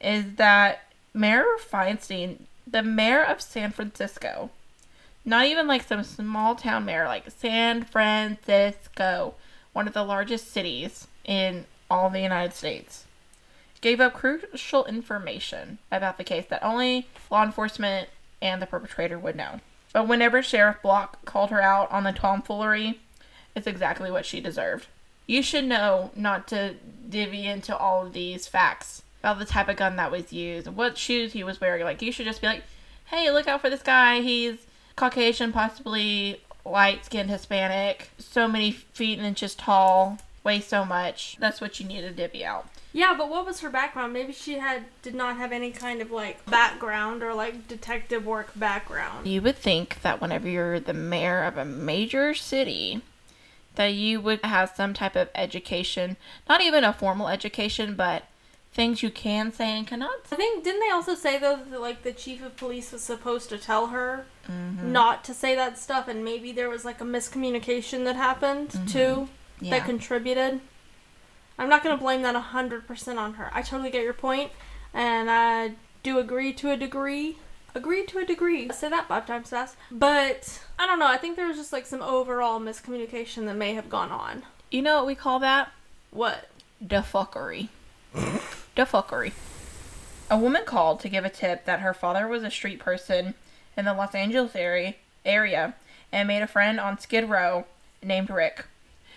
is 0.00 0.34
that 0.36 0.82
Mayor 1.14 1.44
Feinstein, 1.58 2.40
the 2.66 2.82
mayor 2.82 3.22
of 3.24 3.40
San 3.40 3.70
Francisco, 3.70 4.50
not 5.24 5.46
even 5.46 5.66
like 5.66 5.82
some 5.82 6.04
small 6.04 6.54
town 6.54 6.84
mayor, 6.84 7.06
like 7.06 7.30
San 7.30 7.84
Francisco, 7.84 9.34
one 9.72 9.86
of 9.86 9.94
the 9.94 10.04
largest 10.04 10.52
cities 10.52 11.06
in 11.24 11.64
all 11.90 12.10
the 12.10 12.20
United 12.20 12.54
States, 12.54 13.04
gave 13.80 14.00
up 14.00 14.14
crucial 14.14 14.84
information 14.86 15.78
about 15.90 16.18
the 16.18 16.24
case 16.24 16.46
that 16.48 16.62
only 16.62 17.08
law 17.30 17.42
enforcement 17.42 18.08
and 18.40 18.60
the 18.60 18.66
perpetrator 18.66 19.18
would 19.18 19.36
know. 19.36 19.60
But 19.92 20.08
whenever 20.08 20.42
Sheriff 20.42 20.82
Block 20.82 21.24
called 21.24 21.50
her 21.50 21.62
out 21.62 21.90
on 21.90 22.04
the 22.04 22.12
tomfoolery, 22.12 23.00
it's 23.54 23.66
exactly 23.66 24.10
what 24.10 24.26
she 24.26 24.40
deserved. 24.40 24.88
You 25.26 25.42
should 25.42 25.64
know 25.64 26.10
not 26.14 26.48
to 26.48 26.74
divvy 27.08 27.46
into 27.46 27.76
all 27.76 28.04
of 28.04 28.12
these 28.12 28.46
facts 28.46 29.02
about 29.20 29.38
the 29.38 29.44
type 29.44 29.68
of 29.68 29.76
gun 29.76 29.96
that 29.96 30.10
was 30.10 30.32
used, 30.32 30.68
what 30.68 30.98
shoes 30.98 31.32
he 31.32 31.44
was 31.44 31.60
wearing. 31.60 31.84
Like, 31.84 32.02
you 32.02 32.12
should 32.12 32.26
just 32.26 32.40
be 32.40 32.46
like, 32.46 32.64
hey, 33.06 33.30
look 33.30 33.48
out 33.48 33.60
for 33.60 33.70
this 33.70 33.82
guy. 33.82 34.20
He's 34.20 34.66
Caucasian, 34.96 35.52
possibly 35.52 36.40
light 36.64 37.04
skinned 37.04 37.30
Hispanic, 37.30 38.10
so 38.18 38.48
many 38.48 38.70
feet 38.70 39.18
and 39.18 39.26
inches 39.26 39.54
tall, 39.54 40.18
weighs 40.42 40.66
so 40.66 40.84
much. 40.84 41.36
That's 41.40 41.60
what 41.60 41.80
you 41.80 41.86
need 41.86 42.02
to 42.02 42.10
divvy 42.10 42.44
out. 42.44 42.68
Yeah, 42.92 43.14
but 43.18 43.28
what 43.28 43.44
was 43.44 43.60
her 43.60 43.70
background? 43.70 44.12
Maybe 44.12 44.32
she 44.32 44.58
had 44.58 44.84
did 45.02 45.16
not 45.16 45.36
have 45.36 45.50
any 45.50 45.72
kind 45.72 46.00
of 46.00 46.12
like 46.12 46.44
background 46.46 47.24
or 47.24 47.34
like 47.34 47.66
detective 47.66 48.24
work 48.24 48.52
background. 48.54 49.26
You 49.26 49.42
would 49.42 49.56
think 49.56 50.00
that 50.02 50.20
whenever 50.20 50.48
you're 50.48 50.78
the 50.78 50.92
mayor 50.92 51.42
of 51.42 51.56
a 51.56 51.64
major 51.64 52.34
city, 52.34 53.02
that 53.74 53.94
you 53.94 54.20
would 54.20 54.44
have 54.44 54.72
some 54.76 54.94
type 54.94 55.16
of 55.16 55.28
education, 55.34 56.16
not 56.48 56.60
even 56.60 56.84
a 56.84 56.92
formal 56.92 57.26
education, 57.26 57.96
but 57.96 58.24
things 58.72 59.02
you 59.02 59.10
can 59.10 59.52
say 59.52 59.78
and 59.78 59.86
cannot 59.86 60.16
I 60.32 60.34
think 60.34 60.64
didn't 60.64 60.80
they 60.80 60.90
also 60.90 61.14
say 61.14 61.38
though 61.38 61.60
that 61.70 61.80
like 61.80 62.02
the 62.02 62.12
chief 62.12 62.44
of 62.44 62.56
police 62.56 62.90
was 62.90 63.04
supposed 63.04 63.48
to 63.50 63.56
tell 63.56 63.86
her 63.88 64.26
Mm-hmm. 64.50 64.92
not 64.92 65.24
to 65.24 65.34
say 65.34 65.54
that 65.54 65.78
stuff, 65.78 66.08
and 66.08 66.24
maybe 66.24 66.52
there 66.52 66.68
was 66.68 66.84
like 66.84 67.00
a 67.00 67.04
miscommunication 67.04 68.04
that 68.04 68.16
happened 68.16 68.70
Mm-hmm. 68.70 68.86
too 68.86 69.28
Yeah. 69.60 69.70
that 69.78 69.86
contributed. 69.86 70.60
I'm 71.58 71.68
not 71.68 71.82
gonna 71.82 71.96
blame 71.96 72.22
that 72.22 72.34
hundred 72.34 72.86
percent 72.86 73.18
on 73.18 73.34
her. 73.34 73.50
I 73.52 73.62
totally 73.62 73.90
get 73.90 74.02
your 74.02 74.12
point, 74.12 74.50
and 74.92 75.30
I 75.30 75.72
do 76.02 76.18
agree 76.18 76.52
to 76.54 76.70
a 76.70 76.76
degree. 76.76 77.38
Agree 77.76 78.04
to 78.06 78.18
a 78.18 78.24
degree. 78.24 78.68
Say 78.70 78.88
that 78.88 79.08
five 79.08 79.26
times 79.26 79.50
fast. 79.50 79.76
But 79.90 80.60
I 80.78 80.86
don't 80.86 80.98
know. 80.98 81.06
I 81.08 81.16
think 81.16 81.34
there 81.36 81.46
was 81.48 81.56
just 81.56 81.72
like 81.72 81.86
some 81.86 82.02
overall 82.02 82.60
miscommunication 82.60 83.46
that 83.46 83.56
may 83.56 83.74
have 83.74 83.88
gone 83.88 84.10
on. 84.10 84.42
you 84.70 84.82
know 84.82 84.96
what 84.96 85.06
we 85.06 85.14
call 85.14 85.38
that? 85.40 85.72
What? 86.10 86.48
Defuckery. 86.84 87.68
Defuckery. 88.76 89.32
A 90.30 90.38
woman 90.38 90.62
called 90.64 91.00
to 91.00 91.08
give 91.08 91.24
a 91.24 91.30
tip 91.30 91.64
that 91.64 91.80
her 91.80 91.94
father 91.94 92.26
was 92.26 92.42
a 92.42 92.50
street 92.50 92.78
person 92.80 93.34
in 93.76 93.84
the 93.84 93.94
Los 93.94 94.14
Angeles 94.14 94.54
area, 95.24 95.74
and 96.12 96.28
made 96.28 96.42
a 96.42 96.46
friend 96.46 96.78
on 96.78 96.98
Skid 96.98 97.28
Row 97.28 97.66
named 98.02 98.30
Rick. 98.30 98.66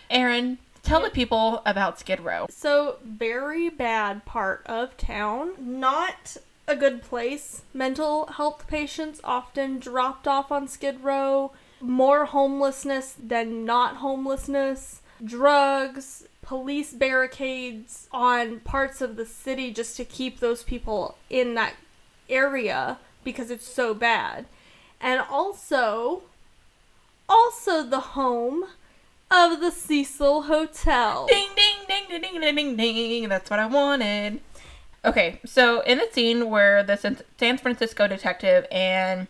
Erin, 0.09 0.57
Tell 0.87 1.01
the 1.01 1.09
people 1.09 1.61
about 1.65 1.99
Skid 1.99 2.21
Row. 2.21 2.45
So, 2.49 2.95
very 3.03 3.67
bad 3.67 4.23
part 4.23 4.63
of 4.67 4.95
town. 4.95 5.51
Not 5.59 6.37
a 6.65 6.77
good 6.77 7.01
place. 7.01 7.63
Mental 7.73 8.27
health 8.27 8.65
patients 8.67 9.19
often 9.21 9.79
dropped 9.79 10.29
off 10.29 10.49
on 10.49 10.69
Skid 10.69 11.03
Row. 11.03 11.51
More 11.81 12.23
homelessness 12.23 13.15
than 13.21 13.65
not 13.65 13.97
homelessness. 13.97 15.01
Drugs, 15.21 16.25
police 16.41 16.93
barricades 16.93 18.07
on 18.13 18.61
parts 18.61 19.01
of 19.01 19.17
the 19.17 19.25
city 19.25 19.73
just 19.73 19.97
to 19.97 20.05
keep 20.05 20.39
those 20.39 20.63
people 20.63 21.17
in 21.29 21.55
that 21.55 21.73
area 22.29 22.97
because 23.27 23.51
it's 23.51 23.67
so 23.67 23.93
bad. 23.93 24.45
And 25.01 25.19
also, 25.19 26.21
also 27.27 27.83
the 27.83 27.99
home 27.99 28.63
of 29.29 29.59
the 29.59 29.69
Cecil 29.69 30.43
Hotel. 30.43 31.27
Ding 31.27 31.49
ding 31.53 31.75
ding 32.07 32.21
ding 32.21 32.39
ding 32.39 32.55
ding 32.55 32.75
ding. 32.77 33.27
That's 33.27 33.49
what 33.49 33.59
I 33.59 33.65
wanted. 33.65 34.39
Okay, 35.03 35.41
so 35.45 35.81
in 35.81 35.97
the 35.97 36.07
scene 36.09 36.49
where 36.49 36.83
the 36.83 36.95
San 36.95 37.17
San 37.37 37.57
Francisco 37.57 38.07
detective 38.07 38.65
and 38.71 39.27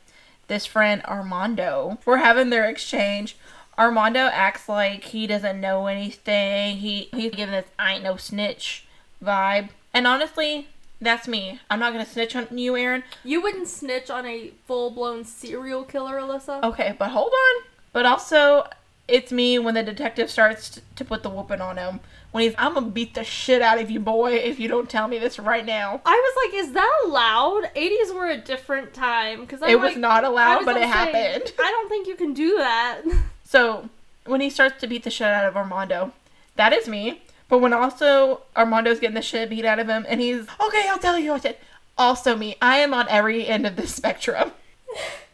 this 0.47 0.67
friend 0.67 1.01
Armando 1.05 1.97
were 2.05 2.17
having 2.17 2.51
their 2.51 2.69
exchange, 2.69 3.35
Armando 3.79 4.29
acts 4.31 4.69
like 4.69 5.05
he 5.05 5.25
doesn't 5.25 5.59
know 5.59 5.87
anything. 5.87 6.77
He 6.77 7.09
he's 7.15 7.31
giving 7.31 7.53
this 7.53 7.65
I 7.79 7.95
ain't 7.95 8.03
no 8.03 8.15
snitch 8.15 8.85
vibe. 9.23 9.69
And 9.91 10.05
honestly, 10.05 10.67
that's 10.99 11.27
me. 11.27 11.59
I'm 11.69 11.79
not 11.79 11.93
gonna 11.93 12.05
snitch 12.05 12.35
on 12.35 12.47
you, 12.57 12.75
Erin. 12.75 13.03
You 13.23 13.41
wouldn't 13.41 13.67
snitch 13.67 14.09
on 14.09 14.25
a 14.25 14.51
full 14.65 14.89
blown 14.91 15.23
serial 15.23 15.83
killer, 15.83 16.19
Alyssa? 16.19 16.63
Okay, 16.63 16.95
but 16.97 17.09
hold 17.09 17.31
on. 17.31 17.63
But 17.93 18.05
also, 18.05 18.67
it's 19.07 19.31
me 19.31 19.57
when 19.59 19.73
the 19.75 19.83
detective 19.83 20.29
starts 20.29 20.81
to 20.95 21.05
put 21.05 21.23
the 21.23 21.29
whooping 21.29 21.61
on 21.61 21.77
him. 21.77 21.99
When 22.31 22.43
he's, 22.43 22.53
I'm 22.57 22.73
gonna 22.73 22.87
beat 22.87 23.13
the 23.13 23.23
shit 23.23 23.61
out 23.61 23.79
of 23.79 23.89
you, 23.89 23.99
boy, 23.99 24.33
if 24.33 24.59
you 24.59 24.67
don't 24.67 24.89
tell 24.89 25.07
me 25.07 25.17
this 25.17 25.39
right 25.39 25.65
now. 25.65 26.01
I 26.05 26.11
was 26.11 26.51
like, 26.53 26.61
is 26.61 26.73
that 26.73 27.01
allowed? 27.05 27.71
80s 27.75 28.13
were 28.13 28.27
a 28.29 28.37
different 28.37 28.93
time. 28.93 29.41
because 29.41 29.61
It 29.61 29.79
was 29.79 29.95
not 29.95 30.23
allowed, 30.23 30.57
was 30.57 30.65
but 30.65 30.77
it 30.77 30.83
say, 30.83 30.87
happened. 30.87 31.53
I 31.57 31.71
don't 31.71 31.89
think 31.89 32.07
you 32.07 32.15
can 32.15 32.33
do 32.33 32.57
that. 32.57 33.01
So 33.49 33.87
when 34.25 34.41
he 34.41 34.49
starts 34.49 34.81
to 34.81 34.87
beat 34.87 35.05
the 35.05 35.09
shit 35.09 35.25
out 35.25 35.45
of 35.45 35.55
Armando, 35.55 36.11
that 36.57 36.73
is 36.73 36.89
me. 36.89 37.21
But 37.49 37.59
when 37.59 37.73
also 37.73 38.41
Armando's 38.55 38.99
getting 38.99 39.15
the 39.15 39.21
shit 39.21 39.49
beat 39.49 39.65
out 39.65 39.79
of 39.79 39.87
him, 39.87 40.05
and 40.07 40.19
he's 40.19 40.47
okay, 40.59 40.87
I'll 40.89 40.99
tell 40.99 41.17
you 41.17 41.31
what 41.31 41.45
it. 41.45 41.59
Also 41.97 42.35
me. 42.35 42.55
I 42.61 42.77
am 42.77 42.93
on 42.93 43.07
every 43.09 43.47
end 43.47 43.65
of 43.65 43.75
the 43.75 43.87
spectrum. 43.87 44.51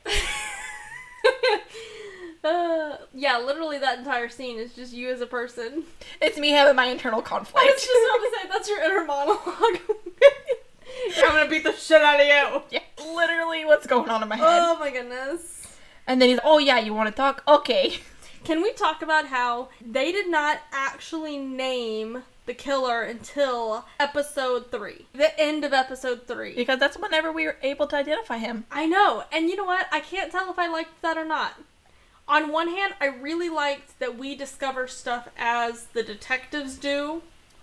uh, 2.44 2.98
yeah, 3.14 3.38
literally 3.40 3.80
that 3.80 4.00
entire 4.00 4.30
scene 4.30 4.58
is 4.58 4.74
just 4.74 4.94
you 4.94 5.10
as 5.10 5.22
a 5.22 5.26
person. 5.26 5.84
It's 6.22 6.38
me 6.38 6.52
having 6.52 6.76
my 6.76 6.86
internal 6.86 7.22
conflict. 7.22 7.60
I 7.60 7.72
was 7.72 7.82
just 7.82 7.90
about 8.08 8.18
to 8.18 8.32
say, 8.42 8.50
that's 8.50 8.70
your 8.70 8.84
inner 8.84 9.06
monologue. 9.06 9.98
I'm 11.18 11.36
gonna 11.36 11.50
beat 11.50 11.64
the 11.64 11.74
shit 11.74 12.02
out 12.02 12.20
of 12.20 12.28
you. 12.28 12.62
yeah, 12.70 12.82
literally 13.14 13.66
what's 13.66 13.88
going 13.88 14.10
on 14.10 14.22
in 14.24 14.30
my 14.30 14.36
head. 14.36 14.48
Oh 14.48 14.78
my 14.80 14.92
goodness. 14.92 15.76
and 16.08 16.22
then 16.22 16.30
he's, 16.30 16.40
oh 16.44 16.60
yeah, 16.60 16.80
you 16.80 16.94
want 16.94 17.10
to 17.10 17.16
talk? 17.16 17.44
Okay. 17.48 17.98
Can 18.44 18.62
we 18.62 18.74
talk 18.74 19.02
about 19.02 19.28
how 19.28 19.70
they 19.86 20.12
did 20.12 20.30
not 20.30 20.60
actually 20.72 21.38
name 21.38 22.24
the 22.46 22.54
killer 22.54 23.02
until 23.04 23.86
episode 24.00 24.70
three? 24.70 25.06
The 25.14 25.40
end 25.40 25.64
of 25.64 25.72
episode 25.72 26.28
three. 26.28 26.54
Because 26.54 26.80
that's 26.80 26.98
whenever 26.98 27.32
we 27.32 27.46
were 27.46 27.56
able 27.62 27.88
to 27.88 27.96
identify 27.96 28.38
him. 28.40 28.66
I 28.70 28.86
know, 28.86 29.24
and 29.32 29.50
you 29.50 29.56
know 29.56 29.64
what? 29.64 29.88
I 29.92 30.02
can't 30.02 30.32
tell 30.32 30.52
if 30.52 30.60
I 30.60 30.68
liked 30.68 31.02
that 31.02 31.18
or 31.18 31.24
not. 31.26 31.54
On 32.28 32.52
one 32.52 32.68
hand, 32.70 32.96
I 33.00 33.06
really 33.08 33.50
liked 33.50 33.98
that 34.00 34.18
we 34.18 34.36
discover 34.36 34.88
stuff 34.88 35.30
as 35.38 35.86
the 35.94 36.04
detectives 36.04 36.76
do, 36.78 37.22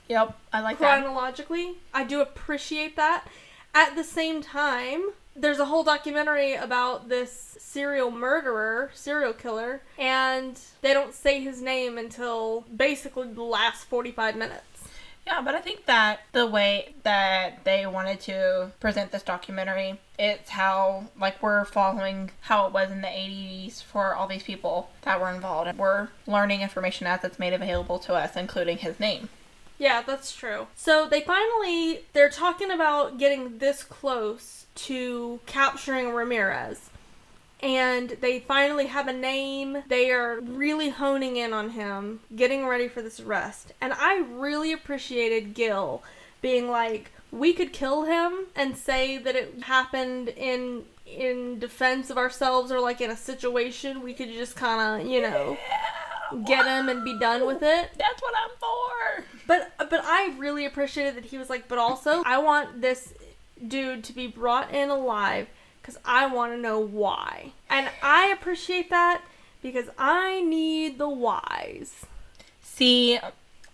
Yep, 0.09 0.37
I 0.53 0.61
like 0.61 0.79
that. 0.79 1.03
chronologically. 1.03 1.75
I 1.95 2.05
do 2.05 2.21
appreciate 2.21 2.97
that. 2.97 3.27
At 3.75 3.95
the 3.95 4.03
same 4.05 4.43
time, 4.43 5.11
there's 5.41 5.59
a 5.59 5.65
whole 5.65 5.85
documentary 5.85 6.55
about 6.55 7.09
this 7.09 7.57
serial 7.59 8.11
murderer, 8.11 8.91
serial 8.95 9.33
killer, 9.33 9.83
and 9.99 10.61
they 10.83 10.93
don't 10.93 11.15
say 11.15 11.41
his 11.41 11.63
name 11.63 11.99
until 11.99 12.65
basically 12.75 13.29
the 13.29 13.43
last 13.43 13.85
45 13.85 14.37
minutes. 14.37 14.65
Yeah, 15.27 15.43
but 15.43 15.55
I 15.55 15.61
think 15.61 15.87
that 15.87 16.21
the 16.33 16.47
way 16.47 16.95
that 17.05 17.65
they 17.65 17.87
wanted 17.87 18.21
to 18.23 18.73
present 18.81 19.13
this 19.13 19.23
documentary, 19.23 20.01
it's 20.19 20.51
how 20.51 21.05
like 21.19 21.43
we're 21.43 21.65
following 21.65 22.31
how 22.41 22.67
it 22.67 22.73
was 22.73 22.91
in 22.91 23.01
the 23.01 23.07
80s 23.07 23.83
for 23.83 24.15
all 24.15 24.27
these 24.27 24.43
people 24.43 24.91
that 25.03 25.21
were 25.21 25.31
involved. 25.31 25.69
And 25.69 25.79
we're 25.79 26.09
learning 26.27 26.63
information 26.63 27.07
as 27.07 27.23
it's 27.23 27.39
made 27.39 27.53
available 27.53 27.99
to 28.01 28.15
us, 28.15 28.35
including 28.35 28.79
his 28.79 28.99
name. 28.99 29.29
Yeah, 29.81 30.03
that's 30.03 30.37
true. 30.37 30.67
So 30.77 31.09
they 31.09 31.23
finally 31.23 32.03
they're 32.13 32.29
talking 32.29 32.71
about 32.71 33.19
getting 33.19 33.59
this 33.59 33.83
close 33.83 34.67
to 34.75 35.41
capturing 35.47 36.13
Ramirez. 36.13 36.91
And 37.63 38.11
they 38.21 38.41
finally 38.41 38.87
have 38.87 39.09
a 39.09 39.13
name. 39.13 39.83
They 39.89 40.11
are 40.11 40.41
really 40.41 40.91
honing 40.91 41.37
in 41.37 41.53
on 41.53 41.71
him, 41.71 42.21
getting 42.35 42.67
ready 42.67 42.89
for 42.89 43.03
this 43.03 43.21
arrest. 43.21 43.73
And 43.81 43.93
I 43.95 44.19
really 44.19 44.73
appreciated 44.73 45.55
Gil 45.55 46.03
being 46.41 46.71
like, 46.71 47.11
we 47.33 47.53
could 47.53 47.73
kill 47.73 48.05
him 48.05 48.47
and 48.55 48.77
say 48.77 49.17
that 49.19 49.35
it 49.35 49.63
happened 49.63 50.29
in 50.29 50.85
in 51.07 51.59
defense 51.59 52.09
of 52.11 52.19
ourselves 52.19 52.71
or 52.71 52.81
like 52.81 53.01
in 53.01 53.11
a 53.11 53.17
situation 53.17 54.03
we 54.03 54.15
could 54.15 54.31
just 54.31 54.57
kind 54.57 55.01
of, 55.01 55.07
you 55.07 55.21
know, 55.23 55.57
get 56.47 56.67
him 56.67 56.89
and 56.89 57.03
be 57.05 57.19
done 57.19 57.47
with 57.47 57.63
it. 57.63 57.91
That's 57.99 58.23
what 58.23 58.35
I'm 58.37 58.51
for. 58.59 59.25
But 59.51 59.73
but 59.79 60.03
I 60.05 60.33
really 60.39 60.65
appreciated 60.65 61.17
that 61.17 61.25
he 61.25 61.37
was 61.37 61.51
like, 61.51 61.67
but 61.67 61.77
also 61.77 62.23
I 62.25 62.39
want 62.39 62.83
this 62.83 63.13
dude 63.67 64.05
to 64.05 64.13
be 64.13 64.29
brought 64.29 64.73
in 64.73 64.91
alive 64.91 65.49
because 65.83 65.99
I 66.05 66.33
want 66.33 66.53
to 66.53 66.57
know 66.57 66.79
why, 66.79 67.51
and 67.69 67.91
I 68.01 68.29
appreciate 68.29 68.91
that 68.91 69.23
because 69.61 69.87
I 69.99 70.41
need 70.41 70.99
the 70.99 71.09
whys. 71.09 72.07
See, 72.63 73.19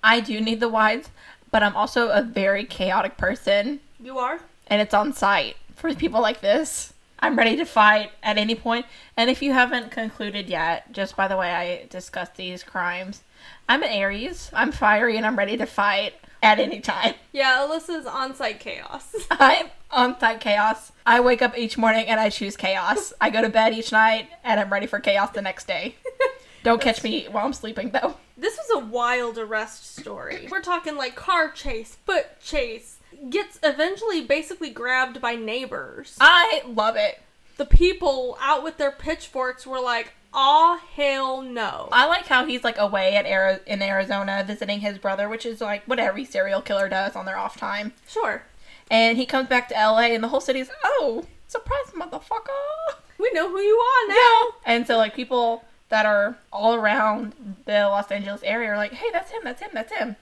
I 0.03 0.21
do 0.21 0.41
need 0.41 0.61
the 0.61 0.71
whys, 0.71 1.11
but 1.51 1.63
I'm 1.63 1.77
also 1.77 2.09
a 2.09 2.23
very 2.23 2.65
chaotic 2.65 3.19
person, 3.19 3.81
You 4.01 4.19
are. 4.19 4.41
and 4.69 4.81
it's 4.81 4.95
on 4.95 5.13
site 5.13 5.57
for 5.75 5.95
people 5.95 6.23
like 6.23 6.41
this. 6.41 6.95
I'm 7.19 7.37
ready 7.37 7.55
to 7.57 7.67
fight 7.67 8.13
at 8.23 8.39
any 8.39 8.55
point. 8.55 8.87
And 9.15 9.29
if 9.29 9.43
you 9.43 9.53
haven't 9.53 9.91
concluded 9.91 10.49
yet, 10.49 10.93
just 10.93 11.17
by 11.17 11.29
the 11.29 11.37
way 11.37 11.51
I 11.53 11.87
discussed 11.91 12.37
these 12.37 12.63
crimes, 12.63 13.23
I'm 13.69 13.83
an 13.83 13.91
Aries. 13.91 14.51
I'm 14.53 14.73
fiery 14.73 15.17
and 15.17 15.27
I'm 15.27 15.37
ready 15.37 15.57
to 15.57 15.67
fight 15.67 16.15
at 16.43 16.59
any 16.59 16.81
time. 16.81 17.15
Yeah, 17.33 17.67
Alyssa's 17.67 18.07
on-site 18.07 18.61
chaos. 18.61 19.15
I'm 19.31 19.67
on 19.91 20.19
site 20.21 20.41
chaos. 20.41 20.93
I 21.05 21.21
wake 21.21 21.43
up 21.43 21.57
each 21.57 21.79
morning 21.79 22.07
and 22.07 22.21
I 22.21 22.29
choose 22.31 22.57
chaos. 22.57 23.13
I 23.21 23.31
go 23.31 23.43
to 23.43 23.49
bed 23.49 23.73
each 23.75 23.93
night 23.93 24.29
and 24.45 24.61
I'm 24.61 24.73
ready 24.73 24.87
for 24.87 25.01
chaos 25.01 25.31
the 25.31 25.43
next 25.43 25.67
day. 25.67 25.97
Don't 26.63 26.81
catch 26.81 27.03
me 27.03 27.27
while 27.31 27.47
I'm 27.47 27.53
sleeping 27.53 27.91
though. 27.91 28.17
this 28.37 28.57
was 28.57 28.83
a 28.83 28.87
wild 28.87 29.39
arrest 29.39 29.97
story. 29.99 30.49
We're 30.51 30.61
talking 30.63 30.97
like 30.97 31.15
car 31.15 31.51
chase, 31.51 31.97
foot 32.05 32.41
chase. 32.41 32.99
Gets 33.31 33.59
eventually 33.63 34.23
basically 34.23 34.71
grabbed 34.71 35.21
by 35.21 35.37
neighbors. 35.37 36.17
I 36.21 36.63
love 36.67 36.97
it. 36.97 37.23
The 37.57 37.65
people 37.67 38.37
out 38.41 38.63
with 38.63 38.77
their 38.77 38.91
pitchforks 38.91 39.67
were 39.67 39.81
like, 39.81 40.13
"Aw, 40.37 40.77
hell 40.95 41.41
no!" 41.43 41.89
I 41.91 42.07
like 42.07 42.27
how 42.27 42.45
he's 42.45 42.63
like 42.63 42.77
away 42.79 43.17
at 43.17 43.25
Ari- 43.27 43.61
in 43.67 43.81
Arizona 43.83 44.45
visiting 44.47 44.81
his 44.81 44.99
brother, 44.99 45.29
which 45.29 45.47
is 45.47 45.61
like 45.61 45.83
what 45.87 45.99
every 45.99 46.25
serial 46.25 46.61
killer 46.61 46.89
does 46.89 47.17
on 47.17 47.25
their 47.25 47.39
off 47.39 47.57
time. 47.57 47.95
Sure, 48.07 48.43
And 48.91 49.17
he 49.19 49.25
comes 49.27 49.49
back 49.49 49.69
to 49.69 49.75
LA 49.75 50.13
and 50.15 50.23
the 50.23 50.29
whole 50.29 50.41
city's 50.41 50.71
oh, 50.85 51.25
surprise 51.49 51.91
motherfucker. 51.95 52.97
we 53.19 53.31
know 53.33 53.49
who 53.49 53.59
you 53.59 53.77
are 53.77 54.09
now. 54.09 54.55
And 54.67 54.87
so 54.87 54.97
like 54.99 55.15
people 55.15 55.65
that 55.89 56.05
are 56.05 56.37
all 56.53 56.75
around 56.75 57.57
the 57.65 57.87
Los 57.89 58.11
Angeles 58.11 58.43
area 58.43 58.71
are 58.71 58.77
like, 58.77 58.93
"Hey, 58.93 59.09
that's 59.13 59.31
him. 59.31 59.41
That's 59.43 59.63
him. 59.63 59.71
That's 59.73 59.93
him." 59.93 60.17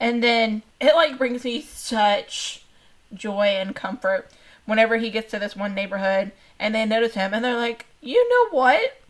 And 0.00 0.22
then 0.22 0.62
it 0.80 0.94
like 0.94 1.18
brings 1.18 1.44
me 1.44 1.60
such 1.60 2.64
joy 3.12 3.48
and 3.48 3.76
comfort 3.76 4.30
whenever 4.64 4.96
he 4.96 5.10
gets 5.10 5.30
to 5.32 5.38
this 5.38 5.54
one 5.56 5.74
neighborhood 5.74 6.32
and 6.58 6.74
they 6.74 6.86
notice 6.86 7.14
him 7.14 7.34
and 7.34 7.44
they're 7.44 7.56
like, 7.56 7.86
"You 8.00 8.26
know 8.30 8.56
what? 8.56 9.01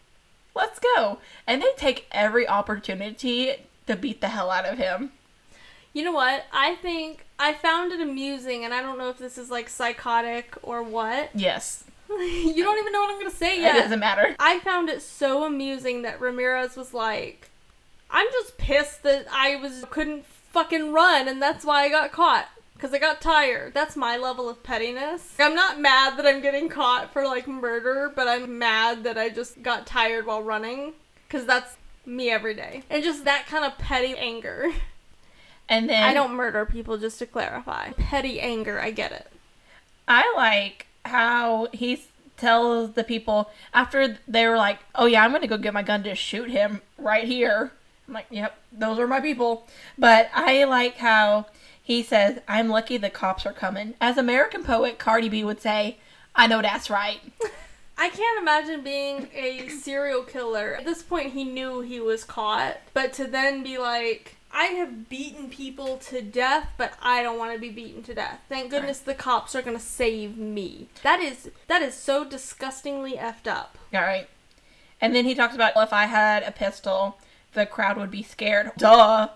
Let's 0.54 0.78
go." 0.78 1.18
And 1.46 1.62
they 1.62 1.72
take 1.76 2.06
every 2.12 2.46
opportunity 2.48 3.54
to 3.86 3.96
beat 3.96 4.20
the 4.20 4.28
hell 4.28 4.50
out 4.50 4.64
of 4.66 4.78
him. 4.78 5.12
You 5.92 6.04
know 6.04 6.12
what? 6.12 6.46
I 6.52 6.76
think 6.76 7.26
I 7.38 7.52
found 7.52 7.92
it 7.92 8.00
amusing, 8.00 8.64
and 8.64 8.72
I 8.72 8.80
don't 8.80 8.98
know 8.98 9.10
if 9.10 9.18
this 9.18 9.36
is 9.36 9.50
like 9.50 9.68
psychotic 9.68 10.54
or 10.62 10.82
what. 10.82 11.30
Yes. 11.34 11.84
you 12.08 12.62
don't 12.62 12.78
even 12.78 12.92
know 12.92 13.00
what 13.00 13.10
I'm 13.10 13.18
gonna 13.18 13.30
say 13.30 13.60
yet. 13.60 13.74
It 13.76 13.80
doesn't 13.82 14.00
matter. 14.00 14.36
I 14.38 14.58
found 14.60 14.88
it 14.90 15.00
so 15.02 15.44
amusing 15.44 16.02
that 16.02 16.20
Ramirez 16.20 16.76
was 16.76 16.92
like, 16.92 17.48
"I'm 18.10 18.26
just 18.32 18.58
pissed 18.58 19.02
that 19.04 19.26
I 19.32 19.56
was 19.56 19.84
couldn't 19.90 20.26
fucking 20.26 20.92
run, 20.92 21.26
and 21.26 21.40
that's 21.40 21.64
why 21.64 21.84
I 21.84 21.88
got 21.88 22.12
caught." 22.12 22.48
Because 22.82 22.94
I 22.96 22.98
got 22.98 23.20
tired. 23.20 23.74
That's 23.74 23.94
my 23.94 24.16
level 24.16 24.48
of 24.48 24.64
pettiness. 24.64 25.36
I'm 25.38 25.54
not 25.54 25.78
mad 25.78 26.16
that 26.16 26.26
I'm 26.26 26.42
getting 26.42 26.68
caught 26.68 27.12
for 27.12 27.24
like 27.24 27.46
murder, 27.46 28.10
but 28.12 28.26
I'm 28.26 28.58
mad 28.58 29.04
that 29.04 29.16
I 29.16 29.28
just 29.28 29.62
got 29.62 29.86
tired 29.86 30.26
while 30.26 30.42
running. 30.42 30.94
Because 31.28 31.46
that's 31.46 31.76
Me 32.04 32.28
every 32.28 32.54
day. 32.54 32.82
And 32.90 33.04
just 33.04 33.24
that 33.24 33.46
kind 33.46 33.64
of 33.64 33.78
petty 33.78 34.16
anger. 34.18 34.72
And 35.68 35.88
then 35.88 36.02
I 36.02 36.12
don't 36.12 36.34
murder 36.34 36.66
people, 36.66 36.98
just 36.98 37.20
to 37.20 37.26
clarify. 37.26 37.92
Petty 37.92 38.40
anger, 38.40 38.80
I 38.80 38.90
get 38.90 39.12
it. 39.12 39.28
I 40.08 40.30
like 40.36 40.88
how 41.04 41.68
he 41.72 42.02
tells 42.36 42.94
the 42.94 43.04
people 43.04 43.48
after 43.72 44.18
they 44.26 44.48
were 44.48 44.56
like, 44.56 44.80
"Oh 44.96 45.06
yeah, 45.06 45.24
I'm 45.24 45.30
gonna 45.30 45.46
go 45.46 45.56
get 45.56 45.72
my 45.72 45.84
gun 45.84 46.02
to 46.02 46.16
shoot 46.16 46.50
him 46.50 46.82
right 46.98 47.28
here." 47.28 47.70
I'm 48.08 48.14
like, 48.14 48.26
"Yep, 48.30 48.58
those 48.72 48.98
are 48.98 49.06
my 49.06 49.20
people." 49.20 49.68
But 49.96 50.30
I 50.34 50.64
like 50.64 50.96
how 50.96 51.46
he 51.82 52.02
says, 52.02 52.40
"I'm 52.46 52.68
lucky 52.68 52.96
the 52.96 53.10
cops 53.10 53.44
are 53.46 53.52
coming." 53.52 53.94
As 54.00 54.16
American 54.16 54.64
poet 54.64 54.98
Cardi 54.98 55.28
B 55.28 55.44
would 55.44 55.60
say, 55.60 55.98
"I 56.34 56.46
know 56.46 56.62
that's 56.62 56.90
right." 56.90 57.20
I 57.98 58.08
can't 58.08 58.40
imagine 58.40 58.82
being 58.82 59.28
a 59.34 59.68
serial 59.68 60.22
killer. 60.22 60.76
At 60.76 60.84
this 60.84 61.02
point, 61.02 61.34
he 61.34 61.44
knew 61.44 61.82
he 61.82 62.00
was 62.00 62.24
caught, 62.24 62.78
but 62.94 63.12
to 63.14 63.26
then 63.26 63.62
be 63.62 63.78
like, 63.78 64.36
I 64.52 64.64
have 64.64 65.08
beaten 65.08 65.48
people 65.48 65.96
to 65.98 66.20
death, 66.20 66.68
but 66.76 66.92
I 67.00 67.22
don't 67.22 67.38
want 67.38 67.54
to 67.54 67.60
be 67.60 67.70
beaten 67.70 68.02
to 68.04 68.14
death. 68.14 68.40
Thank 68.48 68.70
goodness 68.70 68.98
the 68.98 69.14
cops 69.14 69.54
are 69.54 69.62
gonna 69.62 69.78
save 69.78 70.36
me. 70.36 70.88
That 71.02 71.20
is 71.20 71.50
that 71.68 71.80
is 71.80 71.94
so 71.94 72.24
disgustingly 72.24 73.12
effed 73.12 73.46
up. 73.46 73.78
All 73.94 74.02
right. 74.02 74.28
And 75.00 75.14
then 75.14 75.24
he 75.24 75.34
talks 75.34 75.54
about 75.54 75.72
if 75.76 75.92
I 75.92 76.04
had 76.04 76.42
a 76.42 76.52
pistol, 76.52 77.18
the 77.54 77.66
crowd 77.66 77.96
would 77.96 78.10
be 78.10 78.22
scared. 78.22 78.72
Duh. 78.76 79.28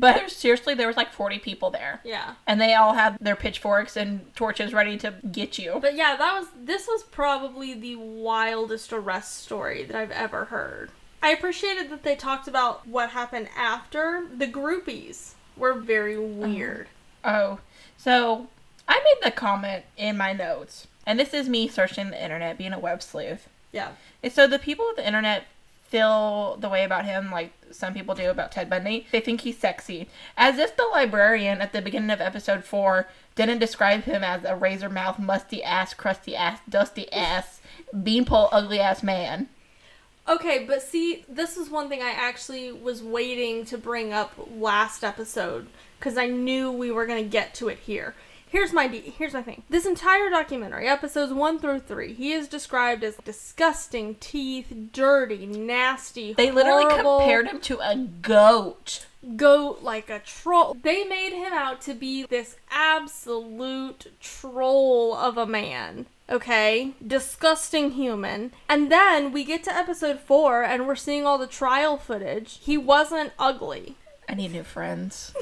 But 0.00 0.30
seriously, 0.30 0.74
there 0.74 0.86
was 0.86 0.96
like 0.96 1.12
40 1.12 1.38
people 1.40 1.70
there. 1.70 2.00
Yeah. 2.04 2.34
And 2.46 2.58
they 2.58 2.74
all 2.74 2.94
had 2.94 3.18
their 3.20 3.36
pitchforks 3.36 3.96
and 3.96 4.34
torches 4.34 4.72
ready 4.72 4.96
to 4.98 5.14
get 5.30 5.58
you. 5.58 5.78
But 5.80 5.94
yeah, 5.94 6.16
that 6.16 6.38
was 6.40 6.48
this 6.58 6.86
was 6.88 7.02
probably 7.02 7.74
the 7.74 7.96
wildest 7.96 8.94
arrest 8.94 9.42
story 9.42 9.84
that 9.84 9.94
I've 9.94 10.10
ever 10.10 10.46
heard. 10.46 10.90
I 11.22 11.32
appreciated 11.32 11.90
that 11.90 12.02
they 12.02 12.16
talked 12.16 12.48
about 12.48 12.88
what 12.88 13.10
happened 13.10 13.48
after. 13.54 14.26
The 14.34 14.46
groupies 14.46 15.32
were 15.54 15.74
very 15.74 16.18
weird. 16.18 16.88
Uh-huh. 17.22 17.38
Oh, 17.38 17.58
so 17.98 18.48
I 18.88 18.98
made 19.04 19.22
the 19.22 19.30
comment 19.30 19.84
in 19.98 20.16
my 20.16 20.32
notes, 20.32 20.86
and 21.06 21.20
this 21.20 21.34
is 21.34 21.46
me 21.46 21.68
searching 21.68 22.08
the 22.08 22.22
internet, 22.22 22.56
being 22.56 22.72
a 22.72 22.78
web 22.78 23.02
sleuth. 23.02 23.48
Yeah. 23.70 23.90
And 24.22 24.32
so 24.32 24.46
the 24.46 24.58
people 24.58 24.88
of 24.88 24.96
the 24.96 25.06
internet 25.06 25.44
feel 25.90 26.56
the 26.56 26.68
way 26.68 26.84
about 26.84 27.04
him 27.04 27.30
like 27.30 27.52
some 27.72 27.92
people 27.92 28.14
do 28.14 28.30
about 28.30 28.52
Ted 28.52 28.70
Bundy. 28.70 29.06
They 29.10 29.20
think 29.20 29.42
he's 29.42 29.58
sexy. 29.58 30.08
As 30.36 30.58
if 30.58 30.76
the 30.76 30.88
librarian 30.92 31.60
at 31.60 31.72
the 31.72 31.82
beginning 31.82 32.10
of 32.10 32.20
episode 32.20 32.64
4 32.64 33.08
didn't 33.34 33.58
describe 33.58 34.04
him 34.04 34.22
as 34.22 34.44
a 34.44 34.56
razor 34.56 34.88
mouth, 34.88 35.18
musty 35.18 35.62
ass, 35.62 35.92
crusty 35.92 36.36
ass, 36.36 36.60
dusty 36.68 37.12
ass, 37.12 37.60
beanpole 38.02 38.48
ugly 38.52 38.80
ass 38.80 39.02
man. 39.02 39.48
Okay, 40.28 40.64
but 40.64 40.82
see, 40.82 41.24
this 41.28 41.56
is 41.56 41.70
one 41.70 41.88
thing 41.88 42.02
I 42.02 42.10
actually 42.10 42.70
was 42.70 43.02
waiting 43.02 43.64
to 43.66 43.76
bring 43.76 44.12
up 44.12 44.32
last 44.56 45.02
episode 45.02 45.66
because 45.98 46.16
I 46.16 46.26
knew 46.28 46.70
we 46.70 46.92
were 46.92 47.06
gonna 47.06 47.24
get 47.24 47.52
to 47.54 47.68
it 47.68 47.78
here. 47.78 48.14
Here's 48.50 48.72
my 48.72 48.88
de- 48.88 49.14
here's 49.16 49.32
my 49.32 49.42
thing. 49.42 49.62
This 49.70 49.86
entire 49.86 50.28
documentary, 50.28 50.88
episodes 50.88 51.32
one 51.32 51.60
through 51.60 51.80
three, 51.80 52.14
he 52.14 52.32
is 52.32 52.48
described 52.48 53.04
as 53.04 53.14
disgusting, 53.24 54.16
teeth, 54.16 54.72
dirty, 54.92 55.46
nasty. 55.46 56.32
They 56.32 56.50
literally 56.50 56.82
horrible, 56.82 57.18
compared 57.20 57.46
him 57.46 57.60
to 57.60 57.78
a 57.78 57.96
goat. 57.96 59.06
goat 59.36 59.82
like 59.82 60.10
a 60.10 60.18
troll. 60.18 60.76
They 60.82 61.04
made 61.04 61.32
him 61.32 61.52
out 61.52 61.80
to 61.82 61.94
be 61.94 62.24
this 62.24 62.56
absolute 62.72 64.12
troll 64.18 65.14
of 65.14 65.38
a 65.38 65.46
man. 65.46 66.06
Okay? 66.28 66.94
Disgusting 67.06 67.92
human. 67.92 68.50
And 68.68 68.90
then 68.90 69.30
we 69.30 69.44
get 69.44 69.62
to 69.64 69.76
episode 69.76 70.18
four 70.18 70.64
and 70.64 70.88
we're 70.88 70.96
seeing 70.96 71.24
all 71.24 71.38
the 71.38 71.46
trial 71.46 71.96
footage. 71.96 72.58
He 72.60 72.76
wasn't 72.76 73.32
ugly. 73.38 73.94
I 74.28 74.34
need 74.34 74.50
new 74.50 74.64
friends. 74.64 75.34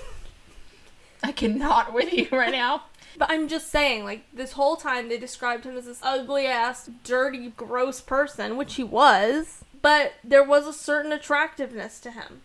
I 1.23 1.33
cannot 1.33 1.95
with 1.95 2.13
you 2.13 2.29
right 2.31 2.53
now. 2.53 2.85
But 3.17 3.31
I'm 3.31 3.49
just 3.49 3.71
saying, 3.71 4.05
like, 4.05 4.25
this 4.33 4.53
whole 4.53 4.77
time 4.77 5.09
they 5.09 5.19
described 5.19 5.65
him 5.65 5.77
as 5.77 5.87
this 5.87 6.01
ugly 6.03 6.47
ass, 6.47 6.91
dirty, 7.05 7.51
gross 7.57 8.01
person, 8.01 8.57
which 8.57 8.75
he 8.75 8.85
was. 8.85 9.65
But 9.81 10.15
there 10.25 10.45
was 10.45 10.67
a 10.67 10.73
certain 10.73 11.13
attractiveness 11.13 12.01
to 12.01 12.11
him. 12.11 12.43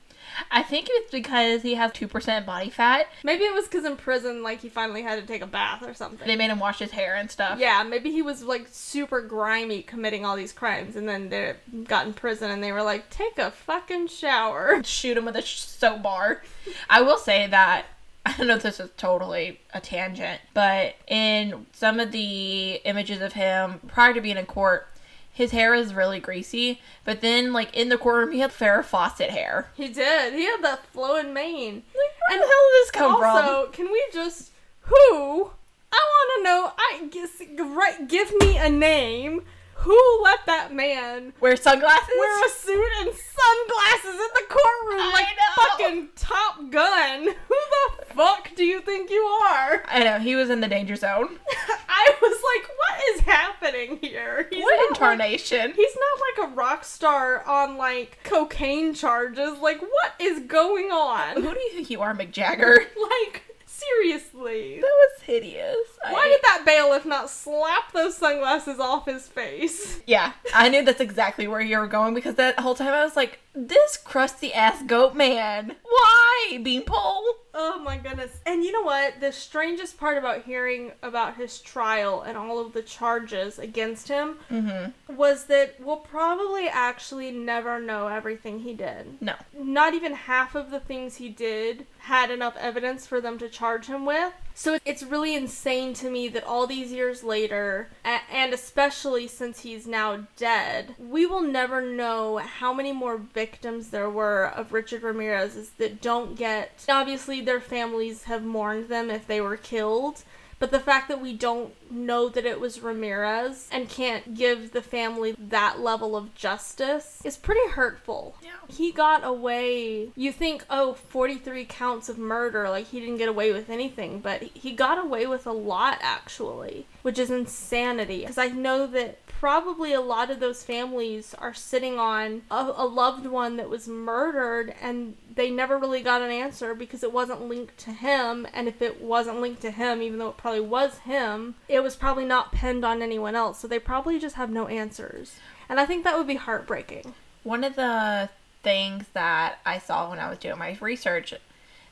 I 0.51 0.63
think 0.63 0.87
it's 0.89 1.11
because 1.11 1.61
he 1.61 1.75
has 1.75 1.91
2% 1.91 2.45
body 2.45 2.69
fat. 2.69 3.07
Maybe 3.23 3.43
it 3.43 3.53
was 3.53 3.65
because 3.65 3.85
in 3.85 3.97
prison, 3.97 4.41
like, 4.41 4.61
he 4.61 4.69
finally 4.69 5.01
had 5.03 5.19
to 5.19 5.25
take 5.25 5.41
a 5.41 5.47
bath 5.47 5.83
or 5.83 5.93
something. 5.93 6.27
They 6.27 6.35
made 6.35 6.49
him 6.49 6.59
wash 6.59 6.79
his 6.79 6.91
hair 6.91 7.15
and 7.15 7.29
stuff. 7.29 7.59
Yeah, 7.59 7.83
maybe 7.83 8.11
he 8.11 8.21
was 8.21 8.43
like 8.43 8.67
super 8.71 9.21
grimy 9.21 9.81
committing 9.81 10.25
all 10.25 10.35
these 10.35 10.53
crimes 10.53 10.95
and 10.95 11.07
then 11.07 11.29
they 11.29 11.55
got 11.85 12.07
in 12.07 12.13
prison 12.13 12.49
and 12.51 12.63
they 12.63 12.71
were 12.71 12.83
like, 12.83 13.09
take 13.09 13.37
a 13.37 13.51
fucking 13.51 14.07
shower. 14.07 14.81
Shoot 14.83 15.17
him 15.17 15.25
with 15.25 15.35
a 15.35 15.41
sh- 15.41 15.59
soap 15.59 16.01
bar. 16.03 16.41
I 16.89 17.01
will 17.01 17.17
say 17.17 17.47
that. 17.47 17.85
I 18.25 18.33
don't 18.37 18.47
know 18.47 18.55
if 18.55 18.63
this 18.63 18.79
is 18.79 18.89
totally 18.95 19.59
a 19.73 19.81
tangent, 19.81 20.39
but 20.53 20.95
in 21.07 21.65
some 21.73 21.99
of 21.99 22.11
the 22.11 22.75
images 22.85 23.21
of 23.21 23.33
him 23.33 23.81
prior 23.87 24.13
to 24.13 24.21
being 24.21 24.37
in 24.37 24.45
court, 24.45 24.87
his 25.31 25.51
hair 25.51 25.73
is 25.73 25.93
really 25.93 26.19
greasy. 26.19 26.79
But 27.03 27.21
then, 27.21 27.51
like 27.51 27.75
in 27.75 27.89
the 27.89 27.97
courtroom, 27.97 28.31
he 28.31 28.39
had 28.39 28.51
Farrah 28.51 28.85
Fawcett 28.85 29.31
hair. 29.31 29.71
He 29.75 29.89
did. 29.89 30.33
He 30.33 30.45
had 30.45 30.63
that 30.63 30.85
flowing 30.85 31.33
mane. 31.33 31.83
Like, 31.93 32.29
where 32.29 32.39
the 32.39 32.45
hell 32.45 32.69
did 32.71 32.83
this 32.83 32.91
come 32.91 33.17
from? 33.17 33.35
also, 33.35 33.71
can 33.71 33.91
we 33.91 34.03
just 34.13 34.51
who? 34.81 35.51
I 35.91 35.99
want 35.99 36.37
to 36.37 36.43
know. 36.43 36.71
I 36.77 37.07
guess 37.09 37.41
right. 37.59 38.07
Give 38.07 38.33
me 38.39 38.57
a 38.57 38.69
name. 38.69 39.41
Who 39.83 40.21
let 40.23 40.45
that 40.45 40.73
man 40.73 41.33
Wear 41.41 41.55
sunglasses? 41.57 42.09
wear 42.17 42.45
a 42.45 42.49
suit 42.49 42.91
and 43.01 43.09
sunglasses 43.13 44.13
in 44.13 44.29
the 44.33 44.43
courtroom 44.49 45.11
like 45.11 45.25
fucking 45.55 46.09
Top 46.15 46.69
Gun? 46.71 47.23
Who 47.47 47.55
the 47.99 48.05
fuck 48.13 48.55
do 48.55 48.63
you 48.63 48.79
think 48.81 49.09
you 49.09 49.21
are? 49.23 49.83
I 49.87 50.03
know 50.03 50.19
he 50.19 50.35
was 50.35 50.49
in 50.49 50.61
the 50.61 50.67
danger 50.69 50.95
zone. 50.95 51.37
I 51.89 52.15
was 52.21 52.41
like, 52.55 52.69
what 52.77 53.01
is 53.13 53.21
happening 53.21 53.99
here? 54.01 54.47
He's 54.49 54.63
what 54.63 54.89
incarnation? 54.89 55.67
Like, 55.67 55.75
he's 55.75 55.95
not 55.95 56.43
like 56.45 56.51
a 56.51 56.55
rock 56.55 56.85
star 56.85 57.43
on 57.45 57.77
like 57.77 58.19
cocaine 58.23 58.93
charges. 58.93 59.59
Like, 59.59 59.81
what 59.81 60.13
is 60.19 60.39
going 60.47 60.91
on? 60.91 61.35
Who 61.43 61.53
do 61.53 61.59
you 61.59 61.71
think 61.73 61.89
you 61.89 62.01
are, 62.01 62.15
Mick 62.15 62.31
Jagger? 62.31 62.79
Like, 63.03 63.43
seriously. 63.87 64.75
That 64.81 64.83
was 64.87 65.21
hideous. 65.23 65.77
Why 66.09 66.27
did 66.27 66.39
that 66.43 66.63
bailiff 66.65 67.05
not 67.05 67.29
slap 67.29 67.91
those 67.93 68.17
sunglasses 68.17 68.79
off 68.79 69.05
his 69.05 69.27
face? 69.27 69.91
Yeah, 70.05 70.33
I 70.53 70.67
knew 70.69 70.83
that's 70.83 70.99
exactly 70.99 71.47
where 71.47 71.61
you 71.61 71.77
were 71.77 71.87
going 71.87 72.13
because 72.13 72.35
that 72.35 72.59
whole 72.59 72.75
time 72.75 72.89
I 72.93 73.03
was 73.05 73.15
like, 73.15 73.39
this 73.55 73.95
crusty 73.95 74.53
ass 74.53 74.81
goat 74.83 75.15
man. 75.15 75.75
Why, 75.83 76.59
Beanpole? 76.61 77.23
Oh 77.53 77.79
my 77.83 77.97
goodness. 77.97 78.31
And 78.45 78.63
you 78.65 78.71
know 78.73 78.81
what? 78.81 79.21
The 79.21 79.31
strangest 79.31 79.97
part 79.97 80.17
about 80.17 80.43
hearing 80.43 80.91
about 81.01 81.37
his 81.37 81.59
trial 81.59 82.21
and 82.21 82.37
all 82.37 82.59
of 82.59 82.73
the 82.73 82.81
charges 82.81 83.59
against 83.59 84.07
him 84.09 84.37
Mm-hmm. 84.51 85.15
was 85.15 85.45
that 85.45 85.75
we'll 85.79 85.97
probably 85.97 86.67
actually 86.67 87.31
never 87.31 87.79
know 87.79 88.07
everything 88.07 88.59
he 88.59 88.73
did. 88.73 89.21
No. 89.21 89.35
Not 89.57 89.93
even 89.93 90.13
half 90.13 90.53
of 90.55 90.69
the 90.69 90.79
things 90.81 91.15
he 91.15 91.29
did 91.29 91.85
had 92.03 92.29
enough 92.29 92.55
evidence 92.57 93.07
for 93.07 93.21
them 93.21 93.37
to 93.37 93.47
charge 93.47 93.85
him 93.85 94.05
with. 94.05 94.33
So 94.53 94.77
it's 94.83 95.03
really 95.03 95.35
insane 95.35 95.93
to 95.95 96.09
me 96.09 96.27
that 96.27 96.43
all 96.43 96.67
these 96.67 96.91
years 96.91 97.23
later, 97.23 97.89
and 98.03 98.53
especially 98.53 99.25
since 99.27 99.61
he's 99.61 99.87
now 99.87 100.27
dead, 100.35 100.95
we 100.99 101.25
will 101.25 101.41
never 101.41 101.81
know 101.81 102.37
how 102.37 102.73
many 102.73 102.91
more 102.91 103.17
victims 103.17 103.87
there 103.87 104.09
were 104.09 104.45
of 104.45 104.73
Richard 104.73 105.01
Ramirez's 105.01 105.71
that 105.77 106.01
don't 106.01 106.35
get. 106.35 106.85
Obviously, 106.89 107.39
their 107.39 107.61
families 107.61 108.23
have 108.23 108.43
mourned 108.43 108.89
them 108.89 109.09
if 109.09 109.25
they 109.25 109.39
were 109.39 109.57
killed. 109.57 110.23
But 110.63 110.71
the 110.71 110.79
fact 110.79 111.09
that 111.09 111.19
we 111.19 111.33
don't 111.33 111.73
know 111.91 112.29
that 112.29 112.45
it 112.45 112.57
was 112.57 112.81
Ramirez 112.81 113.67
and 113.69 113.89
can't 113.89 114.33
give 114.33 114.71
the 114.71 114.81
family 114.81 115.35
that 115.37 115.81
level 115.81 116.15
of 116.15 116.33
justice 116.35 117.21
is 117.25 117.35
pretty 117.35 117.71
hurtful. 117.71 118.37
Yeah. 118.41 118.51
He 118.69 118.93
got 118.93 119.25
away. 119.25 120.11
You 120.15 120.31
think, 120.31 120.63
oh, 120.69 120.93
43 120.93 121.65
counts 121.65 122.07
of 122.07 122.17
murder, 122.17 122.69
like 122.69 122.87
he 122.87 123.01
didn't 123.01 123.17
get 123.17 123.27
away 123.27 123.51
with 123.51 123.69
anything, 123.69 124.21
but 124.21 124.41
he 124.41 124.71
got 124.71 125.03
away 125.03 125.27
with 125.27 125.45
a 125.45 125.51
lot 125.51 125.97
actually, 126.01 126.87
which 127.01 127.19
is 127.19 127.29
insanity. 127.29 128.21
Because 128.21 128.37
I 128.37 128.47
know 128.47 128.87
that 128.87 129.19
probably 129.27 129.91
a 129.91 129.99
lot 129.99 130.31
of 130.31 130.39
those 130.39 130.63
families 130.63 131.35
are 131.39 131.53
sitting 131.53 131.99
on 131.99 132.43
a, 132.49 132.71
a 132.77 132.85
loved 132.85 133.25
one 133.25 133.57
that 133.57 133.69
was 133.69 133.89
murdered 133.89 134.73
and 134.81 135.17
they 135.35 135.49
never 135.49 135.77
really 135.77 136.01
got 136.01 136.21
an 136.21 136.31
answer 136.31 136.75
because 136.75 137.03
it 137.03 137.13
wasn't 137.13 137.47
linked 137.47 137.77
to 137.79 137.91
him. 137.91 138.47
And 138.53 138.67
if 138.67 138.81
it 138.81 139.01
wasn't 139.01 139.41
linked 139.41 139.61
to 139.63 139.71
him, 139.71 140.01
even 140.01 140.19
though 140.19 140.29
it 140.29 140.37
probably 140.37 140.61
was 140.61 140.99
him, 140.99 141.55
it 141.67 141.81
was 141.81 141.95
probably 141.95 142.25
not 142.25 142.51
pinned 142.51 142.85
on 142.85 143.01
anyone 143.01 143.35
else. 143.35 143.59
So 143.59 143.67
they 143.67 143.79
probably 143.79 144.19
just 144.19 144.35
have 144.35 144.49
no 144.49 144.67
answers. 144.67 145.35
And 145.69 145.79
I 145.79 145.85
think 145.85 146.03
that 146.03 146.17
would 146.17 146.27
be 146.27 146.35
heartbreaking. 146.35 147.13
One 147.43 147.63
of 147.63 147.75
the 147.75 148.29
things 148.61 149.05
that 149.13 149.59
I 149.65 149.79
saw 149.79 150.09
when 150.09 150.19
I 150.19 150.29
was 150.29 150.39
doing 150.39 150.57
my 150.57 150.77
research 150.79 151.33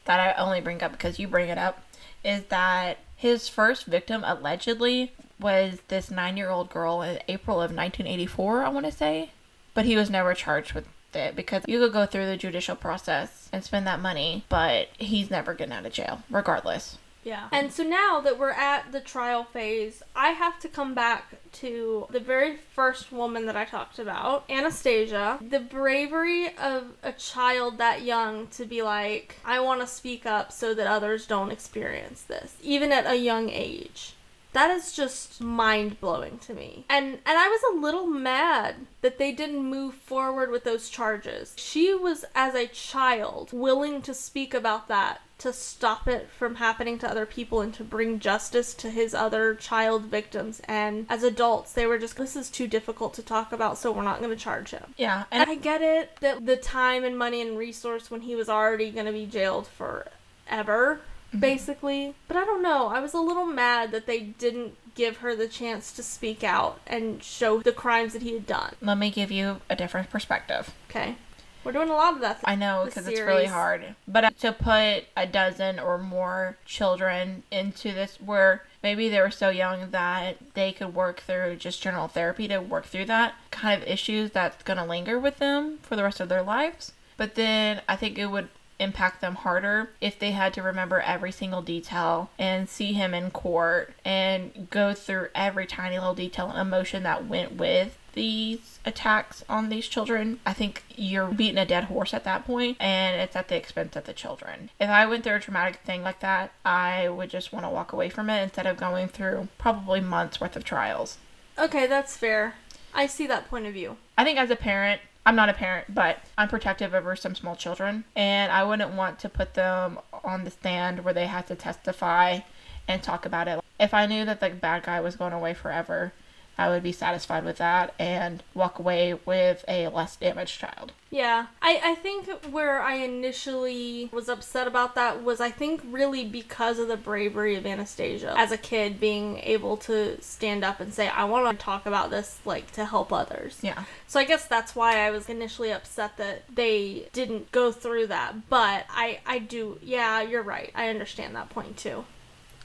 that 0.05 0.19
I 0.19 0.39
only 0.41 0.61
bring 0.61 0.81
up 0.81 0.91
because 0.91 1.19
you 1.19 1.27
bring 1.27 1.49
it 1.49 1.57
up 1.57 1.83
is 2.23 2.43
that 2.45 2.97
his 3.15 3.47
first 3.47 3.85
victim 3.85 4.23
allegedly 4.25 5.13
was 5.39 5.79
this 5.87 6.11
nine 6.11 6.37
year 6.37 6.49
old 6.49 6.69
girl 6.69 7.01
in 7.01 7.19
April 7.27 7.57
of 7.57 7.71
1984, 7.71 8.63
I 8.63 8.69
want 8.69 8.85
to 8.85 8.91
say. 8.91 9.31
But 9.73 9.85
he 9.85 9.95
was 9.95 10.09
never 10.09 10.33
charged 10.33 10.73
with 10.73 10.87
it 11.15 11.35
because 11.35 11.63
you 11.67 11.79
could 11.79 11.93
go 11.93 12.05
through 12.05 12.25
the 12.25 12.37
judicial 12.37 12.75
process 12.75 13.49
and 13.51 13.63
spend 13.63 13.87
that 13.87 13.99
money, 13.99 14.45
but 14.49 14.89
he's 14.97 15.29
never 15.29 15.53
getting 15.53 15.73
out 15.73 15.85
of 15.85 15.93
jail, 15.93 16.23
regardless. 16.29 16.97
Yeah. 17.23 17.49
And 17.51 17.71
so 17.71 17.83
now 17.83 18.19
that 18.21 18.39
we're 18.39 18.49
at 18.49 18.91
the 18.91 18.99
trial 18.99 19.43
phase, 19.43 20.01
I 20.15 20.29
have 20.29 20.59
to 20.61 20.67
come 20.67 20.95
back 20.95 21.35
to 21.53 22.07
the 22.09 22.19
very 22.19 22.57
first 22.73 23.11
woman 23.11 23.45
that 23.45 23.55
I 23.55 23.65
talked 23.65 23.99
about, 23.99 24.45
Anastasia. 24.49 25.37
The 25.39 25.59
bravery 25.59 26.55
of 26.57 26.93
a 27.03 27.11
child 27.11 27.77
that 27.77 28.01
young 28.01 28.47
to 28.47 28.65
be 28.65 28.81
like, 28.81 29.35
I 29.45 29.59
want 29.59 29.81
to 29.81 29.87
speak 29.87 30.25
up 30.25 30.51
so 30.51 30.73
that 30.73 30.87
others 30.87 31.27
don't 31.27 31.51
experience 31.51 32.23
this, 32.23 32.55
even 32.63 32.91
at 32.91 33.05
a 33.05 33.15
young 33.15 33.49
age. 33.49 34.15
That 34.53 34.71
is 34.71 34.91
just 34.91 35.41
mind 35.41 35.99
blowing 35.99 36.39
to 36.39 36.53
me. 36.53 36.85
And 36.89 37.19
and 37.25 37.37
I 37.37 37.47
was 37.47 37.61
a 37.71 37.79
little 37.79 38.07
mad 38.07 38.87
that 39.01 39.17
they 39.17 39.31
didn't 39.31 39.63
move 39.63 39.95
forward 39.95 40.51
with 40.51 40.63
those 40.63 40.89
charges. 40.89 41.53
She 41.57 41.93
was 41.93 42.25
as 42.35 42.55
a 42.55 42.67
child 42.67 43.51
willing 43.53 44.01
to 44.03 44.13
speak 44.13 44.53
about 44.53 44.87
that 44.87 45.21
to 45.41 45.51
stop 45.51 46.07
it 46.07 46.29
from 46.29 46.55
happening 46.55 46.99
to 46.99 47.09
other 47.09 47.25
people 47.25 47.61
and 47.61 47.73
to 47.73 47.83
bring 47.83 48.19
justice 48.19 48.75
to 48.75 48.91
his 48.91 49.15
other 49.15 49.55
child 49.55 50.03
victims. 50.03 50.61
And 50.65 51.07
as 51.09 51.23
adults, 51.23 51.73
they 51.73 51.87
were 51.87 51.97
just, 51.97 52.15
this 52.15 52.35
is 52.35 52.47
too 52.47 52.67
difficult 52.67 53.15
to 53.15 53.23
talk 53.23 53.51
about, 53.51 53.79
so 53.79 53.91
we're 53.91 54.03
not 54.03 54.19
going 54.19 54.29
to 54.29 54.35
charge 54.35 54.69
him. 54.69 54.93
Yeah, 54.97 55.23
And 55.31 55.41
and 55.41 55.49
I 55.49 55.55
get 55.55 55.81
it 55.81 56.11
that 56.19 56.45
the 56.45 56.57
time 56.57 57.03
and 57.03 57.17
money 57.17 57.41
and 57.41 57.57
resource 57.57 58.11
when 58.11 58.21
he 58.21 58.35
was 58.35 58.49
already 58.49 58.91
going 58.91 59.07
to 59.07 59.11
be 59.11 59.25
jailed 59.25 59.65
forever, 59.65 61.01
Mm-hmm. 61.31 61.39
basically. 61.39 62.13
But 62.27 62.37
I 62.37 62.45
don't 62.45 62.61
know. 62.61 62.87
I 62.87 62.99
was 62.99 63.13
a 63.13 63.19
little 63.19 63.45
mad 63.45 63.91
that 63.91 64.05
they 64.05 64.19
didn't 64.19 64.75
give 64.95 65.17
her 65.17 65.35
the 65.35 65.47
chance 65.47 65.93
to 65.93 66.03
speak 66.03 66.43
out 66.43 66.79
and 66.85 67.23
show 67.23 67.61
the 67.61 67.71
crimes 67.71 68.11
that 68.13 68.21
he 68.21 68.33
had 68.33 68.45
done. 68.45 68.75
let 68.81 68.97
me 68.97 69.09
give 69.09 69.31
you 69.31 69.61
a 69.69 69.75
different 69.75 70.09
perspective. 70.09 70.73
Okay. 70.89 71.15
We're 71.63 71.71
doing 71.71 71.89
a 71.89 71.93
lot 71.93 72.15
of 72.15 72.21
that. 72.21 72.39
I 72.43 72.55
know 72.55 72.83
because 72.85 73.07
it's 73.07 73.19
really 73.19 73.45
hard. 73.45 73.95
But 74.07 74.23
uh, 74.23 74.29
to 74.39 74.51
put 74.51 75.05
a 75.15 75.27
dozen 75.31 75.79
or 75.79 75.99
more 75.99 76.57
children 76.65 77.43
into 77.51 77.93
this, 77.93 78.19
where 78.19 78.65
maybe 78.81 79.09
they 79.09 79.21
were 79.21 79.31
so 79.31 79.49
young 79.49 79.91
that 79.91 80.37
they 80.55 80.71
could 80.71 80.95
work 80.95 81.21
through 81.21 81.57
just 81.57 81.81
general 81.81 82.07
therapy 82.07 82.47
to 82.47 82.57
work 82.57 82.87
through 82.87 83.05
that 83.05 83.35
kind 83.51 83.81
of 83.81 83.87
issues 83.87 84.31
that's 84.31 84.63
going 84.63 84.77
to 84.77 84.85
linger 84.85 85.19
with 85.19 85.37
them 85.37 85.77
for 85.83 85.95
the 85.95 86.03
rest 86.03 86.19
of 86.19 86.29
their 86.29 86.41
lives. 86.41 86.93
But 87.15 87.35
then 87.35 87.81
I 87.87 87.95
think 87.95 88.17
it 88.17 88.27
would 88.27 88.49
impact 88.81 89.21
them 89.21 89.35
harder 89.35 89.91
if 90.01 90.17
they 90.17 90.31
had 90.31 90.53
to 90.53 90.61
remember 90.61 90.99
every 90.99 91.31
single 91.31 91.61
detail 91.61 92.29
and 92.37 92.67
see 92.67 92.93
him 92.93 93.13
in 93.13 93.31
court 93.31 93.93
and 94.03 94.67
go 94.69 94.93
through 94.93 95.27
every 95.35 95.65
tiny 95.65 95.97
little 95.97 96.15
detail 96.15 96.49
and 96.49 96.59
emotion 96.59 97.03
that 97.03 97.27
went 97.27 97.53
with 97.53 97.97
these 98.13 98.79
attacks 98.85 99.43
on 99.47 99.69
these 99.69 99.87
children. 99.87 100.39
I 100.45 100.53
think 100.53 100.83
you're 100.95 101.27
beating 101.27 101.57
a 101.57 101.65
dead 101.65 101.85
horse 101.85 102.13
at 102.13 102.23
that 102.25 102.45
point 102.45 102.77
and 102.79 103.21
it's 103.21 103.35
at 103.35 103.47
the 103.47 103.55
expense 103.55 103.95
of 103.95 104.05
the 104.05 104.13
children. 104.13 104.69
If 104.79 104.89
I 104.89 105.05
went 105.05 105.23
through 105.23 105.35
a 105.35 105.39
traumatic 105.39 105.81
thing 105.85 106.03
like 106.03 106.19
that, 106.19 106.51
I 106.65 107.07
would 107.07 107.29
just 107.29 107.53
want 107.53 107.65
to 107.65 107.69
walk 107.69 107.93
away 107.93 108.09
from 108.09 108.29
it 108.29 108.43
instead 108.43 108.65
of 108.65 108.77
going 108.77 109.07
through 109.07 109.47
probably 109.57 110.01
months 110.01 110.41
worth 110.41 110.55
of 110.55 110.63
trials. 110.63 111.17
Okay, 111.57 111.87
that's 111.87 112.17
fair. 112.17 112.55
I 112.93 113.05
see 113.07 113.27
that 113.27 113.49
point 113.49 113.65
of 113.65 113.73
view. 113.73 113.97
I 114.17 114.23
think 114.23 114.37
as 114.37 114.49
a 114.49 114.55
parent, 114.55 115.01
I'm 115.25 115.35
not 115.35 115.49
a 115.49 115.53
parent, 115.53 115.93
but 115.93 116.17
I'm 116.37 116.49
protective 116.49 116.93
over 116.93 117.15
some 117.15 117.35
small 117.35 117.55
children, 117.55 118.05
and 118.15 118.51
I 118.51 118.63
wouldn't 118.63 118.93
want 118.93 119.19
to 119.19 119.29
put 119.29 119.53
them 119.53 119.99
on 120.23 120.43
the 120.43 120.51
stand 120.51 121.03
where 121.03 121.13
they 121.13 121.27
have 121.27 121.45
to 121.47 121.55
testify 121.55 122.39
and 122.87 123.03
talk 123.03 123.25
about 123.25 123.47
it. 123.47 123.59
If 123.79 123.93
I 123.93 124.07
knew 124.07 124.25
that 124.25 124.39
the 124.39 124.49
bad 124.49 124.83
guy 124.83 124.99
was 124.99 125.15
going 125.15 125.33
away 125.33 125.53
forever, 125.53 126.13
I 126.61 126.69
would 126.69 126.83
be 126.83 126.91
satisfied 126.91 127.43
with 127.43 127.57
that 127.57 127.93
and 127.97 128.43
walk 128.53 128.77
away 128.77 129.15
with 129.25 129.65
a 129.67 129.87
less 129.87 130.15
damaged 130.15 130.59
child. 130.59 130.91
Yeah, 131.09 131.47
I, 131.61 131.81
I 131.83 131.95
think 131.95 132.29
where 132.51 132.81
I 132.81 132.95
initially 132.95 134.09
was 134.13 134.29
upset 134.29 134.67
about 134.67 134.95
that 134.95 135.23
was 135.23 135.41
I 135.41 135.49
think 135.49 135.81
really 135.83 136.23
because 136.23 136.79
of 136.79 136.87
the 136.87 136.95
bravery 136.95 137.55
of 137.55 137.65
Anastasia 137.65 138.33
as 138.37 138.51
a 138.51 138.57
kid 138.57 138.99
being 138.99 139.39
able 139.39 139.75
to 139.77 140.21
stand 140.21 140.63
up 140.63 140.79
and 140.79 140.93
say, 140.93 141.09
I 141.09 141.25
want 141.25 141.59
to 141.59 141.63
talk 141.63 141.85
about 141.85 142.11
this, 142.11 142.39
like, 142.45 142.71
to 142.71 142.85
help 142.85 143.11
others. 143.11 143.59
Yeah. 143.61 143.83
So 144.07 144.19
I 144.19 144.23
guess 144.23 144.45
that's 144.45 144.75
why 144.75 145.05
I 145.05 145.11
was 145.11 145.27
initially 145.27 145.71
upset 145.71 146.17
that 146.17 146.43
they 146.53 147.09
didn't 147.11 147.51
go 147.51 147.71
through 147.71 148.07
that. 148.07 148.49
But 148.49 148.85
I, 148.89 149.19
I 149.25 149.39
do, 149.39 149.79
yeah, 149.81 150.21
you're 150.21 150.43
right. 150.43 150.71
I 150.75 150.89
understand 150.89 151.35
that 151.35 151.49
point 151.49 151.75
too. 151.77 152.05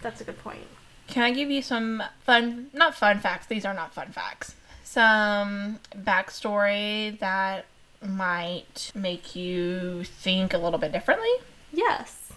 That's 0.03 0.21
a 0.21 0.25
good 0.25 0.39
point. 0.39 0.67
Can 1.07 1.23
I 1.23 1.31
give 1.31 1.51
you 1.51 1.63
some 1.63 2.03
fun, 2.21 2.69
not 2.73 2.95
fun 2.95 3.21
facts, 3.21 3.47
these 3.47 3.65
are 3.65 3.75
not 3.75 3.95
fun 3.95 4.09
facts, 4.09 4.55
some 4.85 5.81
backstory 5.97 7.19
that 7.21 7.67
might 8.03 8.93
make 8.95 9.35
you 9.37 10.05
think 10.05 10.53
a 10.53 10.59
little 10.59 10.79
bit 10.79 10.93
differently? 10.93 11.31
Yes. 11.73 12.33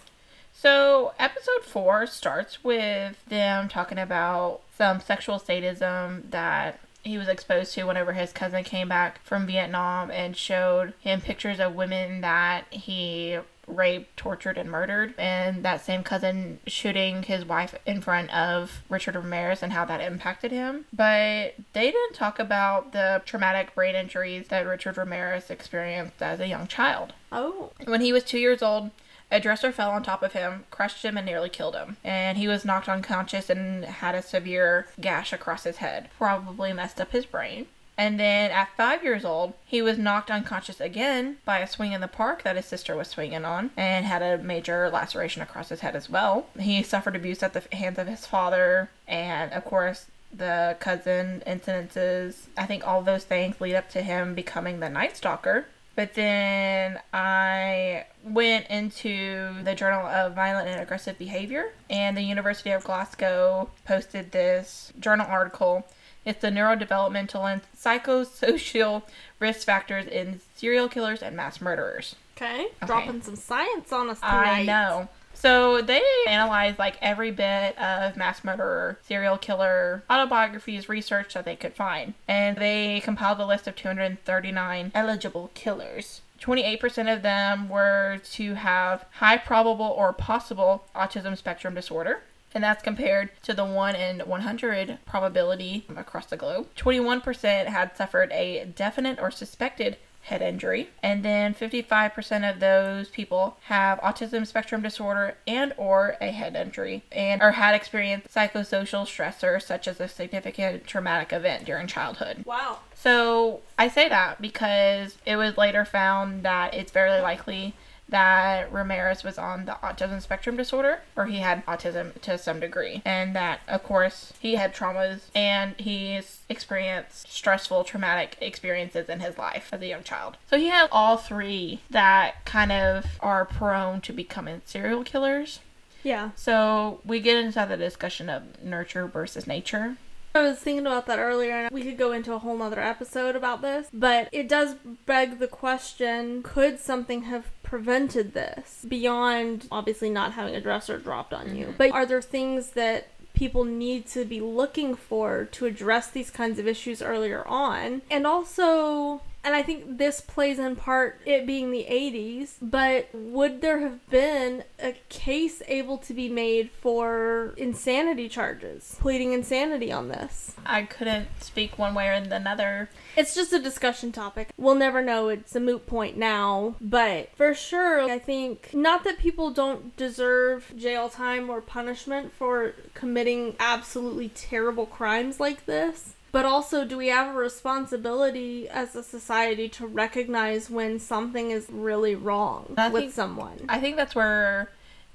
So, 0.52 1.14
episode 1.18 1.64
four 1.64 2.06
starts 2.06 2.62
with 2.62 3.24
them 3.26 3.68
talking 3.68 3.98
about 3.98 4.60
some 4.76 5.00
sexual 5.00 5.38
sadism 5.38 6.26
that 6.30 6.80
he 7.02 7.16
was 7.16 7.28
exposed 7.28 7.72
to 7.74 7.84
whenever 7.84 8.12
his 8.12 8.32
cousin 8.32 8.62
came 8.62 8.88
back 8.88 9.22
from 9.24 9.46
Vietnam 9.46 10.10
and 10.10 10.36
showed 10.36 10.92
him 11.00 11.20
pictures 11.20 11.60
of 11.60 11.74
women 11.74 12.20
that 12.20 12.64
he 12.70 13.38
raped, 13.76 14.16
tortured, 14.16 14.58
and 14.58 14.70
murdered. 14.70 15.14
And 15.18 15.64
that 15.64 15.84
same 15.84 16.02
cousin 16.02 16.60
shooting 16.66 17.22
his 17.22 17.44
wife 17.44 17.74
in 17.86 18.00
front 18.00 18.32
of 18.34 18.82
Richard 18.88 19.16
Ramirez 19.16 19.62
and 19.62 19.72
how 19.72 19.84
that 19.86 20.00
impacted 20.00 20.52
him. 20.52 20.86
But 20.92 21.54
they 21.72 21.90
didn't 21.90 22.14
talk 22.14 22.38
about 22.38 22.92
the 22.92 23.22
traumatic 23.24 23.74
brain 23.74 23.94
injuries 23.94 24.48
that 24.48 24.66
Richard 24.66 24.96
Ramirez 24.96 25.50
experienced 25.50 26.20
as 26.22 26.40
a 26.40 26.48
young 26.48 26.66
child. 26.66 27.14
Oh. 27.32 27.72
When 27.84 28.00
he 28.00 28.12
was 28.12 28.24
two 28.24 28.38
years 28.38 28.62
old, 28.62 28.90
a 29.30 29.38
dresser 29.40 29.70
fell 29.70 29.90
on 29.90 30.02
top 30.02 30.22
of 30.22 30.32
him, 30.32 30.64
crushed 30.70 31.04
him, 31.04 31.16
and 31.16 31.24
nearly 31.24 31.48
killed 31.48 31.76
him. 31.76 31.96
And 32.02 32.36
he 32.36 32.48
was 32.48 32.64
knocked 32.64 32.88
unconscious 32.88 33.48
and 33.48 33.84
had 33.84 34.14
a 34.14 34.22
severe 34.22 34.88
gash 35.00 35.32
across 35.32 35.64
his 35.64 35.76
head, 35.76 36.10
probably 36.18 36.72
messed 36.72 37.00
up 37.00 37.12
his 37.12 37.26
brain. 37.26 37.66
And 38.00 38.18
then 38.18 38.50
at 38.50 38.74
five 38.78 39.04
years 39.04 39.26
old, 39.26 39.52
he 39.66 39.82
was 39.82 39.98
knocked 39.98 40.30
unconscious 40.30 40.80
again 40.80 41.36
by 41.44 41.58
a 41.58 41.66
swing 41.66 41.92
in 41.92 42.00
the 42.00 42.08
park 42.08 42.44
that 42.44 42.56
his 42.56 42.64
sister 42.64 42.96
was 42.96 43.08
swinging 43.08 43.44
on 43.44 43.72
and 43.76 44.06
had 44.06 44.22
a 44.22 44.42
major 44.42 44.88
laceration 44.88 45.42
across 45.42 45.68
his 45.68 45.80
head 45.80 45.94
as 45.94 46.08
well. 46.08 46.46
He 46.58 46.82
suffered 46.82 47.14
abuse 47.14 47.42
at 47.42 47.52
the 47.52 47.62
hands 47.76 47.98
of 47.98 48.06
his 48.06 48.24
father, 48.24 48.88
and 49.06 49.52
of 49.52 49.66
course, 49.66 50.06
the 50.32 50.78
cousin 50.80 51.42
incidences. 51.46 52.46
I 52.56 52.64
think 52.64 52.88
all 52.88 53.02
those 53.02 53.24
things 53.24 53.60
lead 53.60 53.74
up 53.74 53.90
to 53.90 54.00
him 54.00 54.34
becoming 54.34 54.80
the 54.80 54.88
Night 54.88 55.18
Stalker. 55.18 55.66
But 55.94 56.14
then 56.14 57.00
I 57.12 58.06
went 58.24 58.68
into 58.68 59.62
the 59.62 59.74
Journal 59.74 60.06
of 60.06 60.34
Violent 60.34 60.68
and 60.68 60.80
Aggressive 60.80 61.18
Behavior, 61.18 61.72
and 61.90 62.16
the 62.16 62.22
University 62.22 62.70
of 62.70 62.82
Glasgow 62.82 63.68
posted 63.84 64.32
this 64.32 64.90
journal 64.98 65.26
article. 65.28 65.84
It's 66.24 66.40
the 66.40 66.48
neurodevelopmental 66.48 67.50
and 67.50 67.62
psychosocial 67.76 69.02
risk 69.38 69.66
factors 69.66 70.06
in 70.06 70.40
serial 70.54 70.88
killers 70.88 71.22
and 71.22 71.36
mass 71.36 71.60
murderers. 71.60 72.16
Okay. 72.36 72.68
Dropping 72.86 73.22
some 73.22 73.36
science 73.36 73.92
on 73.92 74.10
us 74.10 74.18
I 74.22 74.62
know. 74.64 75.08
So 75.34 75.80
they 75.80 76.02
analyzed 76.26 76.78
like 76.78 76.98
every 77.00 77.30
bit 77.30 77.78
of 77.78 78.16
mass 78.16 78.44
murderer, 78.44 78.98
serial 79.06 79.38
killer 79.38 80.02
autobiographies, 80.10 80.88
research 80.88 81.32
that 81.32 81.46
they 81.46 81.56
could 81.56 81.72
find, 81.72 82.12
and 82.28 82.58
they 82.58 83.00
compiled 83.00 83.40
a 83.40 83.46
list 83.46 83.66
of 83.66 83.74
239 83.74 84.92
eligible 84.94 85.50
killers. 85.54 86.20
28% 86.40 87.14
of 87.14 87.22
them 87.22 87.68
were 87.68 88.20
to 88.32 88.54
have 88.54 89.04
high 89.12 89.36
probable 89.36 89.86
or 89.86 90.12
possible 90.12 90.84
autism 90.94 91.36
spectrum 91.36 91.74
disorder. 91.74 92.20
And 92.54 92.64
that's 92.64 92.82
compared 92.82 93.30
to 93.42 93.54
the 93.54 93.64
1 93.64 93.94
in 93.94 94.20
100 94.20 94.98
probability 95.06 95.86
across 95.96 96.26
the 96.26 96.36
globe. 96.36 96.66
21% 96.76 97.66
had 97.66 97.96
suffered 97.96 98.32
a 98.32 98.64
definite 98.74 99.18
or 99.20 99.30
suspected 99.30 99.96
head 100.24 100.42
injury 100.42 100.90
and 101.02 101.24
then 101.24 101.54
55% 101.54 102.48
of 102.52 102.60
those 102.60 103.08
people 103.08 103.56
have 103.64 103.98
autism 104.00 104.46
spectrum 104.46 104.82
disorder 104.82 105.34
and 105.48 105.72
or 105.78 106.16
a 106.20 106.26
head 106.30 106.54
injury 106.54 107.02
and 107.10 107.40
or 107.40 107.52
had 107.52 107.74
experienced 107.74 108.28
psychosocial 108.28 109.06
stressors 109.06 109.62
such 109.62 109.88
as 109.88 109.98
a 109.98 110.06
significant 110.06 110.86
traumatic 110.86 111.32
event 111.32 111.64
during 111.64 111.86
childhood 111.86 112.44
Wow. 112.44 112.80
so 112.94 113.60
i 113.78 113.88
say 113.88 114.10
that 114.10 114.42
because 114.42 115.16
it 115.24 115.36
was 115.36 115.56
later 115.56 115.86
found 115.86 116.42
that 116.42 116.74
it's 116.74 116.92
very 116.92 117.18
likely 117.22 117.74
that 118.10 118.72
Ramirez 118.72 119.24
was 119.24 119.38
on 119.38 119.64
the 119.64 119.78
autism 119.82 120.20
spectrum 120.20 120.56
disorder, 120.56 121.00
or 121.16 121.26
he 121.26 121.38
had 121.38 121.64
autism 121.66 122.20
to 122.20 122.36
some 122.36 122.60
degree, 122.60 123.02
and 123.04 123.34
that, 123.34 123.60
of 123.66 123.82
course, 123.82 124.32
he 124.38 124.56
had 124.56 124.74
traumas 124.74 125.22
and 125.34 125.74
he's 125.78 126.40
experienced 126.48 127.32
stressful, 127.32 127.84
traumatic 127.84 128.36
experiences 128.40 129.08
in 129.08 129.20
his 129.20 129.38
life 129.38 129.68
as 129.72 129.80
a 129.80 129.86
young 129.86 130.02
child. 130.02 130.36
So 130.48 130.58
he 130.58 130.68
has 130.68 130.88
all 130.92 131.16
three 131.16 131.80
that 131.90 132.44
kind 132.44 132.72
of 132.72 133.06
are 133.20 133.44
prone 133.44 134.00
to 134.02 134.12
becoming 134.12 134.62
serial 134.64 135.04
killers. 135.04 135.60
Yeah. 136.02 136.30
So 136.34 137.00
we 137.04 137.20
get 137.20 137.36
into 137.36 137.64
the 137.68 137.76
discussion 137.76 138.28
of 138.28 138.62
nurture 138.62 139.06
versus 139.06 139.46
nature. 139.46 139.96
I 140.34 140.42
was 140.42 140.58
thinking 140.58 140.86
about 140.86 141.06
that 141.06 141.18
earlier, 141.18 141.52
and 141.52 141.70
we 141.74 141.82
could 141.82 141.98
go 141.98 142.12
into 142.12 142.32
a 142.32 142.38
whole 142.38 142.56
nother 142.56 142.80
episode 142.80 143.34
about 143.34 143.62
this, 143.62 143.88
but 143.92 144.28
it 144.32 144.48
does 144.48 144.76
beg 145.06 145.38
the 145.38 145.48
question 145.48 146.42
could 146.42 146.78
something 146.78 147.22
have 147.22 147.50
prevented 147.62 148.34
this 148.34 148.84
beyond 148.88 149.68
obviously 149.70 150.10
not 150.10 150.32
having 150.32 150.54
a 150.54 150.60
dresser 150.60 150.98
dropped 150.98 151.32
on 151.32 151.56
you? 151.56 151.66
Mm-hmm. 151.66 151.76
But 151.78 151.92
are 151.92 152.06
there 152.06 152.22
things 152.22 152.70
that 152.70 153.08
people 153.34 153.64
need 153.64 154.06
to 154.08 154.24
be 154.24 154.40
looking 154.40 154.94
for 154.94 155.46
to 155.52 155.66
address 155.66 156.10
these 156.10 156.30
kinds 156.30 156.58
of 156.58 156.66
issues 156.66 157.00
earlier 157.00 157.46
on? 157.46 158.02
And 158.10 158.26
also, 158.26 159.22
and 159.42 159.54
I 159.54 159.62
think 159.62 159.98
this 159.98 160.20
plays 160.20 160.58
in 160.58 160.76
part 160.76 161.20
it 161.24 161.46
being 161.46 161.70
the 161.70 161.86
80s, 161.88 162.54
but 162.60 163.08
would 163.14 163.60
there 163.60 163.80
have 163.80 164.08
been 164.10 164.64
a 164.78 164.92
case 165.08 165.62
able 165.66 165.98
to 165.98 166.12
be 166.12 166.28
made 166.28 166.70
for 166.70 167.54
insanity 167.56 168.28
charges, 168.28 168.96
pleading 169.00 169.32
insanity 169.32 169.90
on 169.90 170.08
this? 170.08 170.54
I 170.66 170.82
couldn't 170.82 171.28
speak 171.40 171.78
one 171.78 171.94
way 171.94 172.08
or 172.08 172.12
another. 172.12 172.90
It's 173.16 173.34
just 173.34 173.52
a 173.52 173.58
discussion 173.58 174.12
topic. 174.12 174.50
We'll 174.56 174.74
never 174.74 175.02
know. 175.02 175.28
It's 175.28 175.56
a 175.56 175.60
moot 175.60 175.86
point 175.86 176.16
now. 176.16 176.76
But 176.80 177.30
for 177.36 177.54
sure, 177.54 178.02
I 178.10 178.18
think 178.18 178.70
not 178.74 179.04
that 179.04 179.18
people 179.18 179.50
don't 179.50 179.96
deserve 179.96 180.72
jail 180.76 181.08
time 181.08 181.48
or 181.48 181.60
punishment 181.60 182.32
for 182.32 182.74
committing 182.94 183.56
absolutely 183.58 184.28
terrible 184.28 184.86
crimes 184.86 185.40
like 185.40 185.66
this. 185.66 186.14
But 186.32 186.44
also, 186.44 186.84
do 186.84 186.96
we 186.96 187.08
have 187.08 187.34
a 187.34 187.38
responsibility 187.38 188.68
as 188.68 188.94
a 188.94 189.02
society 189.02 189.68
to 189.70 189.86
recognize 189.86 190.70
when 190.70 190.98
something 191.00 191.50
is 191.50 191.66
really 191.70 192.14
wrong 192.14 192.74
I 192.78 192.88
with 192.88 193.02
think- 193.02 193.12
someone? 193.14 193.64
I 193.68 193.80
think 193.80 193.96
that's 193.96 194.14
where 194.14 194.70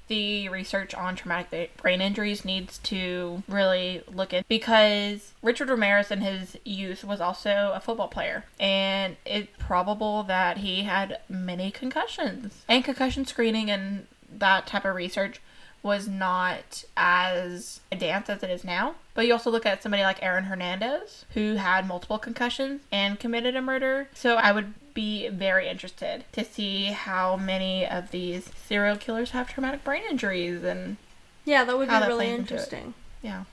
the 0.08 0.48
research 0.50 0.94
on 0.94 1.16
traumatic 1.16 1.76
brain 1.78 2.00
injuries 2.00 2.44
needs 2.44 2.78
to 2.78 3.42
really 3.48 4.02
look 4.06 4.32
at 4.32 4.46
because 4.46 5.32
Richard 5.42 5.68
Ramirez 5.68 6.12
in 6.12 6.20
his 6.20 6.56
youth 6.64 7.02
was 7.02 7.20
also 7.20 7.72
a 7.74 7.80
football 7.80 8.06
player 8.06 8.44
and 8.60 9.16
it's 9.26 9.48
probable 9.58 10.22
that 10.22 10.58
he 10.58 10.84
had 10.84 11.18
many 11.28 11.72
concussions 11.72 12.62
and 12.68 12.84
concussion 12.84 13.26
screening 13.26 13.68
and 13.68 14.06
that 14.32 14.68
type 14.68 14.84
of 14.84 14.94
research 14.94 15.40
was 15.86 16.06
not 16.08 16.84
as 16.96 17.80
advanced 17.90 18.28
as 18.28 18.42
it 18.42 18.50
is 18.50 18.64
now. 18.64 18.96
But 19.14 19.26
you 19.26 19.32
also 19.32 19.50
look 19.50 19.64
at 19.64 19.82
somebody 19.82 20.02
like 20.02 20.22
Aaron 20.22 20.44
Hernandez, 20.44 21.24
who 21.32 21.54
had 21.54 21.86
multiple 21.86 22.18
concussions 22.18 22.82
and 22.92 23.18
committed 23.18 23.56
a 23.56 23.62
murder. 23.62 24.08
So 24.12 24.34
I 24.36 24.52
would 24.52 24.74
be 24.92 25.28
very 25.28 25.68
interested 25.68 26.24
to 26.32 26.44
see 26.44 26.86
how 26.86 27.36
many 27.36 27.86
of 27.86 28.10
these 28.10 28.50
serial 28.66 28.96
killers 28.96 29.30
have 29.30 29.48
traumatic 29.48 29.84
brain 29.84 30.02
injuries 30.10 30.62
and 30.64 30.96
Yeah, 31.44 31.64
that 31.64 31.78
would 31.78 31.88
be 31.88 31.92
that 31.92 32.06
really 32.08 32.26
plays 32.26 32.38
into 32.40 32.54
it. 32.54 32.56
interesting. 32.58 32.94
yeah. 33.22 33.44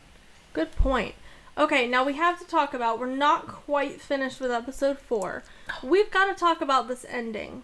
Good 0.54 0.72
point. 0.74 1.16
Okay, 1.58 1.88
now 1.88 2.04
we 2.04 2.14
have 2.14 2.40
to 2.40 2.46
talk 2.48 2.74
about. 2.74 3.00
We're 3.00 3.08
not 3.08 3.48
quite 3.48 4.02
finished 4.02 4.40
with 4.42 4.52
episode 4.52 4.98
four. 5.00 5.44
Oh. 5.70 5.88
We've 5.88 6.10
got 6.12 6.26
to 6.26 6.34
talk 6.34 6.62
about 6.62 6.88
this 6.88 7.06
ending. 7.10 7.64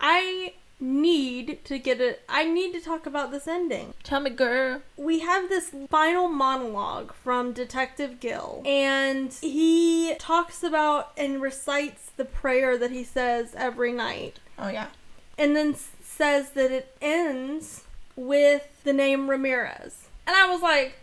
I 0.00 0.54
need 0.80 1.64
to 1.66 1.78
get 1.78 2.00
it. 2.00 2.22
I 2.28 2.44
need 2.44 2.72
to 2.72 2.80
talk 2.80 3.06
about 3.06 3.30
this 3.30 3.46
ending. 3.46 3.94
Tell 4.02 4.20
me, 4.20 4.30
girl. 4.30 4.82
We 4.96 5.20
have 5.20 5.48
this 5.48 5.72
final 5.88 6.28
monologue 6.28 7.12
from 7.12 7.52
Detective 7.52 8.20
Gil, 8.20 8.62
and 8.64 9.32
he 9.40 10.14
talks 10.18 10.62
about 10.62 11.12
and 11.16 11.42
recites 11.42 12.10
the 12.16 12.24
prayer 12.24 12.78
that 12.78 12.90
he 12.90 13.04
says 13.04 13.54
every 13.56 13.92
night 13.92 14.40
Oh 14.58 14.68
yeah. 14.68 14.88
and 15.38 15.54
then 15.56 15.74
says 16.02 16.50
that 16.50 16.70
it 16.70 16.96
ends 17.00 17.84
with 18.16 18.82
the 18.84 18.92
name 18.92 19.28
Ramirez. 19.30 20.08
And 20.26 20.36
I 20.36 20.50
was 20.50 20.60
like, 20.62 20.94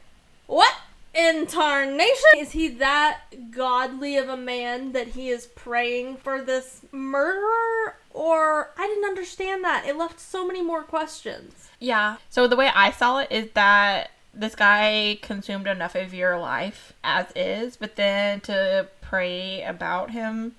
what 0.46 0.74
in 1.18 1.48
tarnation? 1.48 2.38
Is 2.38 2.52
he 2.52 2.68
that 2.70 3.52
godly 3.52 4.18
of 4.18 4.30
a 4.30 4.38
man 4.38 4.92
that 4.92 5.10
he 5.10 5.30
is 5.30 5.48
praying 5.48 6.18
for 6.18 6.42
this 6.42 6.82
murderer? 6.92 7.98
Or 8.12 8.72
I 8.78 8.88
didn't 8.88 9.06
understand 9.06 9.64
that. 9.64 9.86
It 9.86 9.98
left 9.98 10.20
so 10.20 10.48
many 10.48 10.62
more 10.62 10.84
questions. 10.84 11.70
Yeah. 11.80 12.18
So 12.30 12.48
the 12.48 12.56
way 12.56 12.70
I 12.74 12.92
saw 12.92 13.20
it 13.20 13.32
is 13.32 13.50
that 13.54 14.12
this 14.34 14.56
guy 14.56 15.18
consumed 15.22 15.68
enough 15.68 15.96
of 15.96 16.14
your 16.14 16.38
life 16.38 16.94
as 17.04 17.26
is, 17.36 17.76
but 17.76 17.96
then 17.96 18.40
to 18.42 18.88
pray 19.02 19.64
about 19.64 20.12
him 20.12 20.56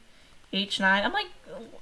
each 0.50 0.80
night, 0.80 1.04
I'm 1.04 1.12
like, 1.12 1.26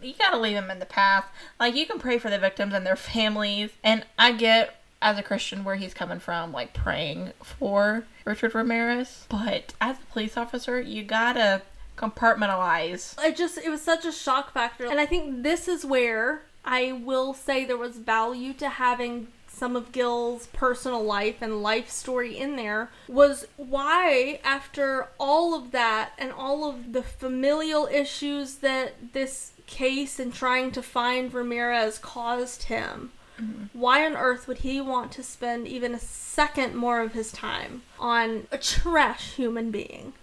you 0.02 0.14
gotta 0.18 0.38
leave 0.38 0.56
him 0.56 0.70
in 0.70 0.78
the 0.78 0.86
past. 0.86 1.28
Like, 1.58 1.74
you 1.74 1.86
can 1.86 1.98
pray 1.98 2.18
for 2.18 2.30
the 2.30 2.38
victims 2.38 2.74
and 2.74 2.84
their 2.84 2.96
families, 2.96 3.70
and 3.82 4.04
I 4.18 4.32
get 4.32 4.80
as 5.02 5.18
a 5.18 5.22
Christian 5.22 5.64
where 5.64 5.76
he's 5.76 5.94
coming 5.94 6.18
from, 6.18 6.52
like 6.52 6.72
praying 6.72 7.32
for 7.42 8.04
Richard 8.24 8.54
Ramirez, 8.54 9.26
but 9.28 9.74
as 9.80 9.96
a 9.98 10.12
police 10.12 10.36
officer, 10.36 10.80
you 10.80 11.02
gotta 11.02 11.62
compartmentalize. 11.96 13.22
It 13.24 13.36
just, 13.36 13.58
it 13.58 13.70
was 13.70 13.82
such 13.82 14.04
a 14.04 14.12
shock 14.12 14.52
factor. 14.52 14.86
And 14.86 15.00
I 15.00 15.06
think 15.06 15.42
this 15.42 15.68
is 15.68 15.84
where 15.84 16.42
I 16.64 16.92
will 16.92 17.34
say 17.34 17.64
there 17.64 17.76
was 17.76 17.96
value 17.96 18.52
to 18.54 18.68
having 18.68 19.28
some 19.56 19.74
of 19.74 19.90
Gil's 19.90 20.48
personal 20.48 21.02
life 21.02 21.36
and 21.40 21.62
life 21.62 21.88
story 21.88 22.36
in 22.36 22.56
there 22.56 22.90
was 23.08 23.46
why 23.56 24.38
after 24.44 25.08
all 25.18 25.54
of 25.54 25.70
that 25.70 26.12
and 26.18 26.30
all 26.30 26.68
of 26.68 26.92
the 26.92 27.02
familial 27.02 27.86
issues 27.86 28.56
that 28.56 29.14
this 29.14 29.52
case 29.66 30.20
and 30.20 30.34
trying 30.34 30.70
to 30.72 30.82
find 30.82 31.32
Ramirez 31.32 31.96
caused 31.96 32.64
him 32.64 33.12
Mm-hmm. 33.40 33.78
why 33.78 34.04
on 34.06 34.16
earth 34.16 34.48
would 34.48 34.58
he 34.58 34.80
want 34.80 35.12
to 35.12 35.22
spend 35.22 35.68
even 35.68 35.94
a 35.94 35.98
second 35.98 36.74
more 36.74 37.00
of 37.00 37.12
his 37.12 37.30
time 37.32 37.82
on 37.98 38.46
a 38.50 38.56
trash 38.58 39.34
human 39.34 39.70
being 39.70 40.14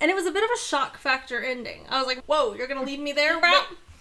and 0.00 0.10
it 0.10 0.14
was 0.14 0.26
a 0.26 0.30
bit 0.30 0.44
of 0.44 0.50
a 0.54 0.58
shock 0.58 0.98
factor 0.98 1.40
ending 1.42 1.84
i 1.88 1.98
was 1.98 2.06
like 2.06 2.22
whoa 2.26 2.52
you're 2.54 2.66
gonna 2.66 2.82
leave 2.84 3.00
me 3.00 3.12
there 3.12 3.40
bro 3.40 3.50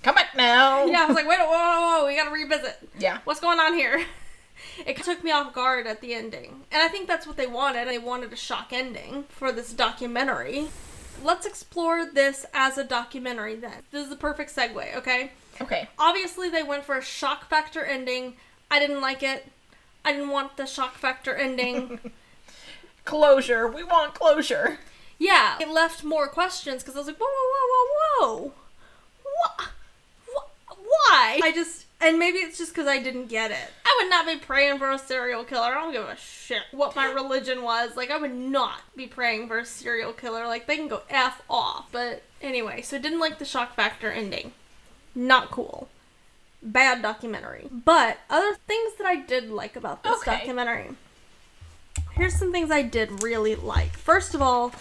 Come 0.01 0.15
back 0.15 0.35
now. 0.35 0.83
yeah 0.85 1.03
i 1.03 1.05
was 1.05 1.15
like 1.15 1.27
wait 1.27 1.39
whoa 1.39 1.45
whoa 1.47 1.99
whoa 2.01 2.07
we 2.07 2.15
gotta 2.17 2.31
revisit 2.31 2.77
Yeah. 2.99 3.19
what's 3.23 3.39
going 3.39 3.59
on 3.59 3.73
here? 3.75 4.03
It 4.85 4.97
took 5.03 5.23
me 5.23 5.31
off 5.31 5.53
guard 5.53 5.87
at 5.87 5.99
the 5.99 6.13
ending. 6.13 6.61
And 6.71 6.81
I 6.81 6.87
think 6.87 7.07
that's 7.07 7.25
what 7.27 7.37
they 7.37 7.47
wanted. 7.47 7.87
They 7.87 7.97
wanted 7.97 8.31
a 8.31 8.35
shock 8.35 8.69
ending 8.71 9.25
for 9.27 9.51
this 9.51 9.73
documentary. 9.73 10.69
Let's 11.23 11.45
explore 11.45 12.05
this 12.05 12.45
as 12.53 12.77
a 12.77 12.83
documentary 12.83 13.55
then. 13.55 13.81
This 13.91 14.03
is 14.03 14.09
the 14.09 14.15
perfect 14.15 14.55
segue, 14.55 14.95
okay? 14.95 15.31
Okay. 15.63 15.87
Obviously, 15.97 16.49
they 16.49 16.63
went 16.63 16.83
for 16.85 16.97
a 16.97 17.01
shock 17.01 17.49
factor 17.49 17.83
ending. 17.83 18.35
I 18.69 18.79
didn't 18.79 19.01
like 19.01 19.23
it. 19.23 19.47
I 20.05 20.11
didn't 20.11 20.29
want 20.29 20.57
the 20.57 20.65
shock 20.65 20.95
factor 20.95 21.33
ending. 21.35 21.99
Closure. 23.05 23.67
We 23.67 23.83
want 23.83 24.13
closure. 24.13 24.79
yeah, 25.19 25.57
it 25.59 25.69
left 25.69 26.03
more 26.03 26.27
questions 26.27 26.81
because 26.83 26.95
I 26.95 26.99
was 26.99 27.07
like, 27.07 27.17
whoa, 27.17 27.27
whoa, 27.27 27.67
whoa, 27.69 27.87
whoa, 27.95 28.37
whoa. 28.37 28.53
What? 29.23 29.69
Why? 30.77 31.39
I 31.43 31.51
just, 31.53 31.85
and 31.99 32.17
maybe 32.17 32.37
it's 32.39 32.57
just 32.57 32.73
because 32.73 32.87
I 32.87 33.01
didn't 33.01 33.27
get 33.27 33.51
it. 33.51 33.71
I 33.85 33.99
would 34.01 34.09
not 34.09 34.25
be 34.25 34.37
praying 34.37 34.79
for 34.79 34.89
a 34.89 34.97
serial 34.97 35.43
killer. 35.43 35.75
I 35.75 35.81
don't 35.81 35.91
give 35.91 36.07
a 36.07 36.15
shit 36.15 36.63
what 36.71 36.95
my 36.95 37.11
religion 37.11 37.61
was. 37.63 37.95
Like, 37.97 38.09
I 38.09 38.17
would 38.17 38.33
not 38.33 38.81
be 38.95 39.07
praying 39.07 39.47
for 39.47 39.59
a 39.59 39.65
serial 39.65 40.13
killer. 40.13 40.47
Like, 40.47 40.65
they 40.67 40.77
can 40.77 40.87
go 40.87 41.01
F 41.09 41.41
off. 41.49 41.87
But 41.91 42.23
anyway, 42.41 42.81
so 42.81 42.97
didn't 42.99 43.19
like 43.19 43.37
the 43.39 43.45
shock 43.45 43.75
factor 43.75 44.11
ending. 44.11 44.53
Not 45.15 45.51
cool. 45.51 45.87
Bad 46.61 47.01
documentary. 47.01 47.67
But 47.71 48.19
other 48.29 48.55
things 48.67 48.93
that 48.97 49.05
I 49.07 49.17
did 49.17 49.49
like 49.49 49.75
about 49.75 50.03
this 50.03 50.19
Okay. 50.19 50.37
documentary. 50.39 50.91
Here's 52.11 52.35
some 52.37 52.51
things 52.51 52.71
I 52.71 52.81
did 52.83 53.21
really 53.23 53.55
like. 53.55 53.97
First 53.97 54.33
of 54.33 54.41
all, 54.41 54.71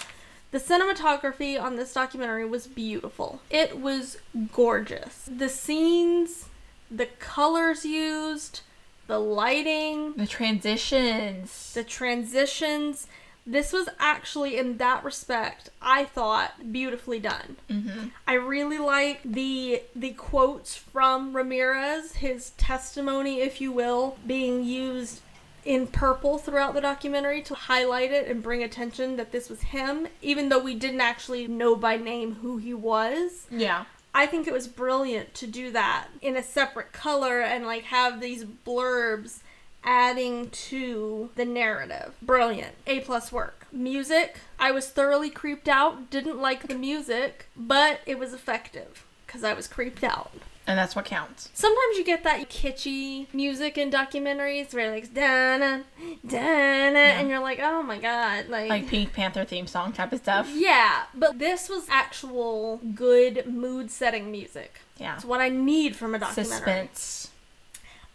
the 0.51 0.59
cinematography 0.59 1.61
on 1.61 1.77
this 1.77 1.93
documentary 1.93 2.45
was 2.47 2.67
beautiful. 2.67 3.41
It 3.51 3.79
was 3.81 4.19
gorgeous. 4.53 5.29
The 5.35 5.49
scenes, 5.49 6.47
the 6.91 7.07
colors 7.07 7.85
used, 7.85 8.61
the 9.07 9.19
lighting, 9.19 10.13
The 10.15 10.27
transitions. 10.27 11.73
the 11.75 11.85
transitions. 11.85 13.07
This 13.45 13.73
was 13.73 13.89
actually, 13.99 14.57
in 14.57 14.77
that 14.77 15.03
respect, 15.03 15.71
I 15.81 16.05
thought 16.05 16.73
beautifully 16.73 17.19
done. 17.19 17.57
Mm-hmm. 17.69 18.09
I 18.27 18.35
really 18.35 18.79
like 18.79 19.21
the 19.25 19.83
the 19.97 20.11
quotes 20.11 20.77
from 20.77 21.35
Ramirez, 21.35 22.17
his 22.17 22.51
testimony, 22.51 23.41
if 23.41 23.61
you 23.61 23.73
will, 23.73 24.17
being 24.27 24.65
used 24.65 25.23
in 25.65 25.87
purple 25.87 26.39
throughout 26.39 26.75
the 26.75 26.81
documentary 26.81 27.43
to 27.43 27.55
highlight 27.55 28.11
it 28.11 28.29
and 28.29 28.43
bring 28.43 28.63
attention 28.63 29.17
that 29.17 29.33
this 29.33 29.49
was 29.49 29.63
him, 29.63 30.09
even 30.21 30.49
though 30.49 30.59
we 30.59 30.75
didn't 30.75 31.01
actually 31.01 31.47
know 31.47 31.77
by 31.77 31.97
name 31.97 32.37
who 32.37 32.59
he 32.59 32.75
was. 32.75 33.47
Yeah. 33.51 33.85
I 34.15 34.27
think 34.27 34.47
it 34.47 34.53
was 34.53 34.69
brilliant 34.69 35.35
to 35.35 35.47
do 35.47 35.71
that 35.73 36.09
in 36.21 36.37
a 36.37 36.43
separate 36.43 36.93
color 36.93 37.41
and 37.41 37.65
like 37.65 37.85
have 37.85 38.21
these 38.21 38.45
blurbs 38.45 39.41
adding 39.85 40.51
to 40.51 41.31
the 41.37 41.45
narrative. 41.45 42.15
Brilliant. 42.23 42.75
A 42.87 43.01
plus 43.01 43.33
work. 43.33 43.67
Music, 43.73 44.37
I 44.59 44.71
was 44.71 44.89
thoroughly 44.89 45.31
creeped 45.31 45.69
out, 45.69 46.11
didn't 46.11 46.41
like 46.41 46.69
the 46.69 46.75
music, 46.75 47.47
but 47.57 48.01
it 48.07 48.19
was 48.19 48.33
effective. 48.35 49.05
because 49.27 49.43
I 49.45 49.55
was 49.55 49.67
creeped 49.67 50.05
out. 50.05 50.31
And 50.65 50.79
that's 50.79 50.95
what 50.95 51.07
counts. 51.07 51.49
Sometimes 51.55 51.97
you 51.99 52.05
get 52.05 52.23
that 52.23 52.49
kitschy 52.49 53.27
music 53.35 53.77
in 53.77 53.91
documentaries 53.91 54.73
where 54.73 54.93
like 54.93 55.13
da 55.13 55.59
da 55.59 56.39
and 56.39 57.29
you're 57.29 57.41
like, 57.41 57.59
oh 57.61 57.83
my 57.83 57.99
god, 57.99 58.49
like, 58.49 58.69
Like 58.71 58.87
Pink 58.89 59.13
Panther 59.13 59.45
theme 59.45 59.67
song 59.67 59.93
type 59.93 60.13
of 60.13 60.21
stuff. 60.21 60.49
yeah. 60.55 61.05
But 61.15 61.39
this 61.41 61.69
was 61.69 61.89
actual 61.91 62.77
good 62.95 63.47
mood 63.47 63.91
setting 63.91 64.31
music. 64.31 64.81
Yeah. 64.99 65.17
It's 65.17 65.25
what 65.25 65.41
I 65.41 65.49
need 65.49 65.97
from 65.97 66.15
a 66.15 66.19
documentary. 66.21 66.57
Suspense. 66.57 67.31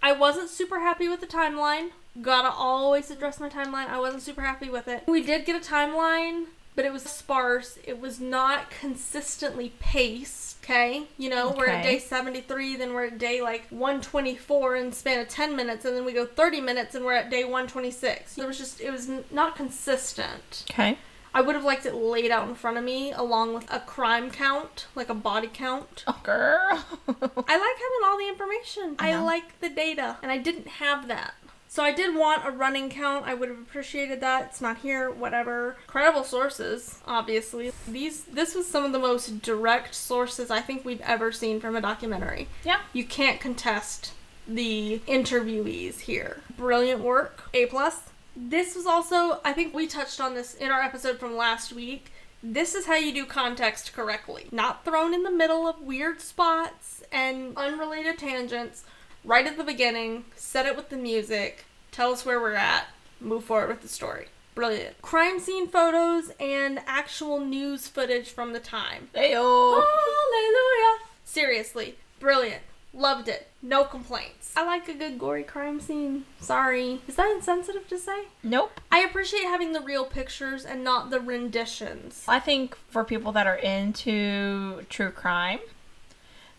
I 0.02 0.12
wasn't 0.12 0.50
super 0.50 0.80
happy 0.80 1.08
with 1.08 1.22
the 1.22 1.28
timeline. 1.28 1.90
Gotta 2.22 2.50
always 2.50 3.12
address 3.12 3.40
my 3.40 3.50
timeline. 3.50 3.90
I 3.90 4.00
wasn't 4.00 4.24
super 4.24 4.42
happy 4.42 4.70
with 4.70 4.88
it. 4.88 5.04
We 5.08 5.22
did 5.22 5.46
get 5.46 5.56
a 5.56 5.66
timeline, 5.66 6.46
but 6.76 6.86
it 6.86 6.94
was 6.94 7.04
sparse. 7.04 7.78
It 7.84 8.00
was 8.00 8.20
not 8.20 8.70
consistently 8.72 9.74
paced. 9.80 10.58
Okay, 10.64 11.04
you 11.18 11.30
know, 11.30 11.54
we're 11.58 11.68
at 11.68 11.82
day 11.84 11.98
73, 11.98 12.76
then 12.76 12.94
we're 12.94 13.06
at 13.06 13.18
day 13.18 13.40
like 13.42 13.68
124 13.70 14.76
in 14.76 14.92
span 14.92 15.22
of 15.22 15.30
10 15.30 15.56
minutes, 15.56 15.86
and 15.86 15.96
then 15.96 16.04
we 16.04 16.12
go 16.12 16.26
30 16.26 16.60
minutes 16.60 16.94
and 16.94 17.06
we're 17.06 17.14
at 17.14 17.30
day 17.30 17.46
126. 17.46 18.36
There 18.36 18.46
was 18.46 18.58
just, 18.58 18.82
it 18.82 18.92
was 18.92 19.10
not 19.32 19.56
consistent. 19.56 20.66
Okay. 20.70 20.98
I 21.38 21.42
would 21.42 21.54
have 21.54 21.64
liked 21.64 21.86
it 21.86 21.94
laid 21.94 22.32
out 22.32 22.50
in 22.50 22.56
front 22.56 22.78
of 22.78 22.84
me 22.84 23.12
along 23.12 23.54
with 23.54 23.72
a 23.72 23.80
crime 23.80 24.32
count, 24.32 24.88
like 24.96 25.08
a 25.08 25.14
body 25.14 25.48
count. 25.54 26.04
Oh, 26.08 26.20
girl. 26.24 26.84
I 27.08 27.12
like 27.14 27.38
having 27.46 28.04
all 28.06 28.18
the 28.18 28.28
information. 28.28 28.96
I 28.98 29.12
I, 29.12 29.20
like 29.20 29.60
the 29.60 29.70
data, 29.70 30.18
and 30.24 30.32
I 30.32 30.40
didn't 30.40 30.68
have 30.68 31.08
that. 31.10 31.36
So 31.68 31.84
I 31.84 31.94
did 31.94 32.16
want 32.16 32.44
a 32.44 32.50
running 32.50 32.90
count. 32.90 33.28
I 33.28 33.36
would 33.36 33.50
have 33.50 33.60
appreciated 33.60 34.20
that. 34.22 34.46
It's 34.46 34.62
not 34.62 34.80
here, 34.80 35.12
whatever. 35.12 35.78
Credible 35.86 36.24
sources, 36.24 37.02
obviously. 37.06 37.72
These 37.88 38.24
this 38.24 38.56
was 38.56 38.66
some 38.66 38.84
of 38.84 38.92
the 38.92 38.98
most 38.98 39.44
direct 39.44 39.94
sources 39.94 40.50
I 40.50 40.62
think 40.62 40.84
we've 40.84 41.02
ever 41.02 41.32
seen 41.32 41.60
from 41.60 41.76
a 41.76 41.82
documentary. 41.82 42.48
yeah. 42.64 42.80
You 42.94 43.06
can't 43.06 43.40
contest 43.40 44.14
the 44.48 45.02
interviewees 45.08 46.00
here. 46.00 46.42
Brilliant 46.58 47.02
work. 47.02 47.44
A 47.54 47.68
plus. 47.68 48.02
This 48.40 48.76
was 48.76 48.86
also 48.86 49.40
I 49.44 49.52
think 49.52 49.74
we 49.74 49.88
touched 49.88 50.22
on 50.22 50.36
this 50.36 50.54
in 50.54 50.70
our 50.70 50.82
episode 50.82 51.20
from 51.20 51.36
last 51.36 51.74
week. 51.74 52.12
This 52.44 52.76
is 52.76 52.86
how 52.86 52.96
you 52.96 53.12
do 53.12 53.26
context 53.26 53.94
correctly. 53.94 54.48
Not 54.52 54.86
thrown 54.86 55.16
in 55.16 55.24
the 55.24 55.32
middle 55.32 55.68
of 55.68 55.82
weird 55.82 56.22
spots 56.22 57.02
and 57.12 57.58
unrelated 57.58 58.20
tangents. 58.20 58.84
Right 59.26 59.48
at 59.48 59.58
the 59.58 59.64
beginning, 59.64 60.26
set 60.36 60.68
it 60.68 60.76
with 60.76 60.90
the 60.90 60.98
music, 60.98 61.66
tell 61.92 62.12
us 62.12 62.26
where 62.26 62.40
we're 62.40 62.54
at, 62.54 62.86
move 63.20 63.44
forward 63.44 63.70
with 63.70 63.82
the 63.82 63.88
story. 63.88 64.28
Brilliant. 64.54 65.02
Crime 65.02 65.40
scene 65.40 65.68
photos 65.68 66.32
and 66.40 66.80
actual 66.86 67.40
news 67.40 67.88
footage 67.88 68.30
from 68.30 68.54
the 68.54 68.60
time. 68.60 69.10
Ayo. 69.16 69.84
Hallelujah. 69.84 71.00
Seriously, 71.26 71.96
brilliant. 72.20 72.62
Loved 72.94 73.28
it. 73.28 73.48
No 73.62 73.84
complaints. 73.84 74.54
I 74.56 74.66
like 74.66 74.88
a 74.88 74.94
good 74.94 75.20
gory 75.20 75.44
crime 75.44 75.80
scene. 75.80 76.26
Sorry. 76.40 77.02
Is 77.08 77.16
that 77.16 77.32
insensitive 77.36 77.88
to 77.90 77.98
say? 78.00 78.26
Nope. 78.42 78.82
I 78.92 79.00
appreciate 79.02 79.44
having 79.44 79.74
the 79.74 79.82
real 79.82 80.06
pictures 80.06 80.66
and 80.66 80.84
not 80.84 81.10
the 81.10 81.20
renditions. 81.20 82.24
I 82.28 82.40
think 82.40 82.76
for 82.90 83.04
people 83.04 83.32
that 83.34 83.46
are 83.46 83.58
into 83.58 84.82
true 84.90 85.12
crime, 85.12 85.60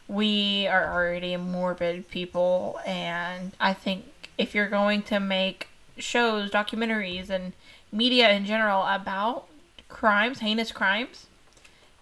we 0.06 0.66
are 0.68 0.92
already 0.92 1.36
morbid 1.36 2.08
people, 2.08 2.80
and 2.86 3.52
I 3.60 3.74
think 3.74 4.04
if 4.38 4.54
you're 4.54 4.68
going 4.68 5.02
to 5.02 5.20
make 5.20 5.68
shows, 5.98 6.50
documentaries, 6.50 7.28
and 7.28 7.52
media 7.92 8.30
in 8.30 8.46
general 8.46 8.82
about 8.84 9.46
crimes, 9.88 10.38
heinous 10.38 10.72
crimes, 10.72 11.26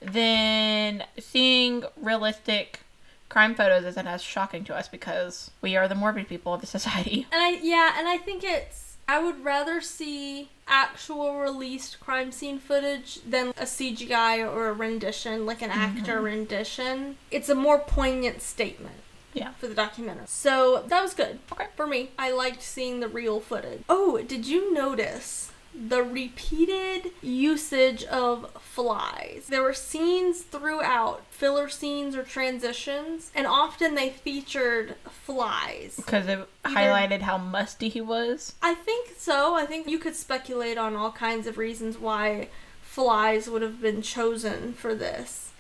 then 0.01 1.05
seeing 1.19 1.85
realistic 1.97 2.81
crime 3.29 3.55
photos 3.55 3.85
isn't 3.85 4.07
as 4.07 4.23
shocking 4.23 4.65
to 4.65 4.75
us 4.75 4.89
because 4.89 5.51
we 5.61 5.77
are 5.77 5.89
the 5.89 5.95
morbid 5.95 6.29
people 6.29 6.55
of 6.55 6.61
the 6.61 6.67
society. 6.67 7.27
And 7.33 7.43
I 7.43 7.59
yeah, 7.63 7.95
and 7.99 8.09
I 8.09 8.17
think 8.17 8.45
it's 8.45 8.97
I 9.09 9.23
would 9.23 9.45
rather 9.45 9.81
see 9.81 10.49
actual 10.67 11.39
released 11.39 12.01
crime 12.01 12.33
scene 12.33 12.59
footage 12.59 13.21
than 13.23 13.49
a 13.51 13.63
CGI 13.63 14.51
or 14.51 14.69
a 14.69 14.73
rendition, 14.73 15.47
like 15.47 15.63
an 15.63 15.71
actor 15.71 16.17
mm-hmm. 16.17 16.25
rendition. 16.25 17.17
It's 17.31 17.49
a 17.49 17.55
more 17.55 17.79
poignant 17.79 18.43
statement. 18.43 18.97
Yeah. 19.33 19.53
For 19.59 19.67
the 19.69 19.75
documentary. 19.75 20.25
So 20.27 20.83
that 20.87 21.03
was 21.03 21.13
good. 21.13 21.39
Okay. 21.53 21.67
For 21.77 21.87
me. 21.87 22.11
I 22.19 22.33
liked 22.33 22.63
seeing 22.63 23.01
the 23.01 23.09
real 23.09 23.39
footage. 23.39 23.83
Oh, 23.87 24.23
did 24.23 24.47
you 24.47 24.73
notice 24.73 25.53
the 25.77 26.03
repeated 26.03 27.13
usage 27.23 28.05
of 28.05 28.51
flies? 28.61 29.47
There 29.49 29.63
were 29.63 29.75
scenes 29.75 30.43
throughout, 30.43 31.25
filler 31.31 31.69
scenes 31.69 32.17
or 32.17 32.23
transitions, 32.23 33.31
and 33.35 33.47
often 33.47 33.95
they 33.95 34.11
featured 34.11 34.97
flies. 35.11 35.97
Because 35.97 36.27
it 36.27 36.49
highlighted 36.65 37.23
how 37.23 37.39
musty 37.39 37.89
he 37.89 38.01
was. 38.01 38.55
I 38.63 38.75
think 38.75 39.11
so. 39.19 39.55
I 39.55 39.67
think 39.67 39.89
you 39.89 39.99
could 39.99 40.17
speculate 40.17 40.79
on 40.79 40.97
all 40.97 41.13
kinds 41.13 41.47
of 41.47 41.59
reasons 41.59 41.99
why 41.99 42.49
flies 42.83 43.49
would 43.49 43.63
have 43.63 43.81
been 43.81 44.03
chosen 44.03 44.73
for 44.73 44.95
this. 44.95 45.53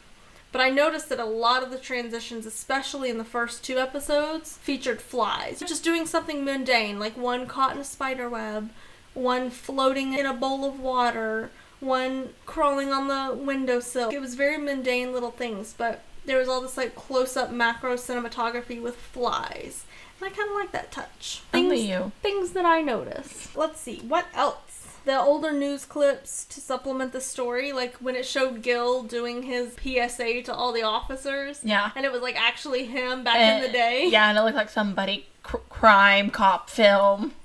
But 0.53 0.61
I 0.61 0.71
noticed 0.71 1.11
that 1.11 1.21
a 1.21 1.27
lot 1.27 1.63
of 1.63 1.71
the 1.71 1.79
transitions, 1.79 2.47
especially 2.47 3.11
in 3.11 3.19
the 3.19 3.25
first 3.25 3.63
two 3.63 3.79
episodes, 3.79 4.57
featured 4.57 5.03
flies. 5.03 5.61
Just 5.61 5.85
doing 5.85 6.07
something 6.07 6.45
mundane, 6.45 6.99
like 6.99 7.15
one 7.15 7.47
caught 7.47 7.75
in 7.75 7.81
a 7.81 7.85
spider 7.85 8.29
web, 8.31 8.71
one 9.17 9.51
floating 9.51 10.15
in 10.15 10.27
a 10.27 10.33
bowl 10.35 10.65
of 10.65 10.79
water, 10.81 11.51
one 11.81 12.31
crawling 12.47 12.93
on 12.93 13.09
the 13.09 13.35
windowsill. 13.37 14.11
It 14.11 14.21
was 14.21 14.35
very 14.35 14.59
mundane 14.59 15.13
little 15.13 15.31
things, 15.31 15.75
but 15.77 16.03
there 16.25 16.39
was 16.39 16.49
all 16.49 16.61
this 16.61 16.77
like 16.77 16.95
close 16.95 17.37
up 17.37 17.51
macro 17.51 17.95
cinematography 17.95 18.81
with 18.81 18.97
flies. 18.97 19.85
And 20.21 20.31
I 20.33 20.35
kind 20.35 20.49
of 20.51 20.57
like 20.57 20.73
that 20.73 20.91
touch. 20.91 21.43
Only 21.53 21.77
Things- 21.79 21.89
you. 21.89 22.13
things 22.23 22.51
that 22.53 22.65
I 22.65 22.81
noticed. 22.81 23.55
Let's 23.57 23.81
see, 23.81 23.99
what 24.01 24.27
else? 24.35 24.57
The 25.05 25.17
older 25.21 25.53
news 25.53 25.85
clips 25.85 26.45
to 26.47 26.61
supplement 26.61 27.13
the 27.13 27.21
story, 27.21 27.73
like 27.73 27.95
when 27.99 28.17
it 28.17 28.27
showed 28.27 28.61
Gil 28.63 29.05
doing 29.05 29.43
his 29.45 29.75
PSA 29.81 30.43
to 30.43 30.53
all 30.55 30.73
the 30.73 30.83
officers. 30.83 31.61
Yeah. 31.63 31.91
And 31.95 32.05
it 32.05 32.11
was 32.11 32.23
like 32.23 32.35
actually 32.35 32.87
him 32.87 33.23
back 33.23 33.37
And- 33.37 33.59
in 33.59 33.65
eh, 33.65 33.67
the 33.69 33.73
day. 33.73 34.09
Yeah, 34.11 34.31
and 34.31 34.37
it 34.39 34.43
looked 34.43 34.57
like 34.57 34.69
somebody 34.71 35.27
cr- 35.45 35.59
crime 35.69 36.31
cop 36.31 36.69
film. 36.71 37.35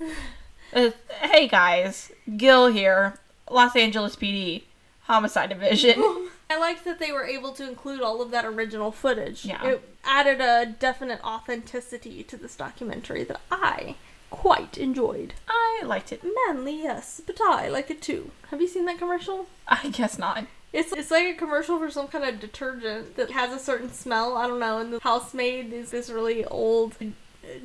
Uh, 0.74 0.90
hey 1.20 1.46
guys, 1.48 2.10
Gil 2.38 2.68
here, 2.68 3.18
Los 3.50 3.76
Angeles 3.76 4.16
PD, 4.16 4.62
Homicide 5.02 5.50
Division. 5.50 6.00
I 6.50 6.58
liked 6.58 6.86
that 6.86 6.98
they 6.98 7.12
were 7.12 7.26
able 7.26 7.52
to 7.52 7.68
include 7.68 8.00
all 8.00 8.22
of 8.22 8.30
that 8.30 8.46
original 8.46 8.90
footage. 8.90 9.44
Yeah. 9.44 9.62
It 9.66 9.88
added 10.04 10.40
a 10.40 10.64
definite 10.78 11.22
authenticity 11.22 12.22
to 12.24 12.38
this 12.38 12.56
documentary 12.56 13.22
that 13.24 13.40
I 13.50 13.96
quite 14.30 14.78
enjoyed. 14.78 15.34
I 15.46 15.82
liked 15.84 16.10
it. 16.10 16.22
Manly, 16.46 16.82
yes, 16.82 17.20
but 17.26 17.38
I 17.42 17.68
like 17.68 17.90
it 17.90 18.00
too. 18.00 18.30
Have 18.50 18.62
you 18.62 18.68
seen 18.68 18.86
that 18.86 18.98
commercial? 18.98 19.46
I 19.68 19.90
guess 19.90 20.18
not. 20.18 20.46
It's 20.72 20.90
it's 20.92 21.10
like 21.10 21.26
a 21.26 21.34
commercial 21.34 21.78
for 21.78 21.90
some 21.90 22.08
kind 22.08 22.24
of 22.24 22.40
detergent 22.40 23.16
that 23.16 23.30
has 23.32 23.52
a 23.52 23.62
certain 23.62 23.92
smell. 23.92 24.38
I 24.38 24.46
don't 24.46 24.58
know. 24.58 24.78
And 24.78 24.94
the 24.94 25.00
housemaid 25.00 25.70
is 25.70 25.90
this 25.90 26.08
really 26.08 26.46
old 26.46 26.96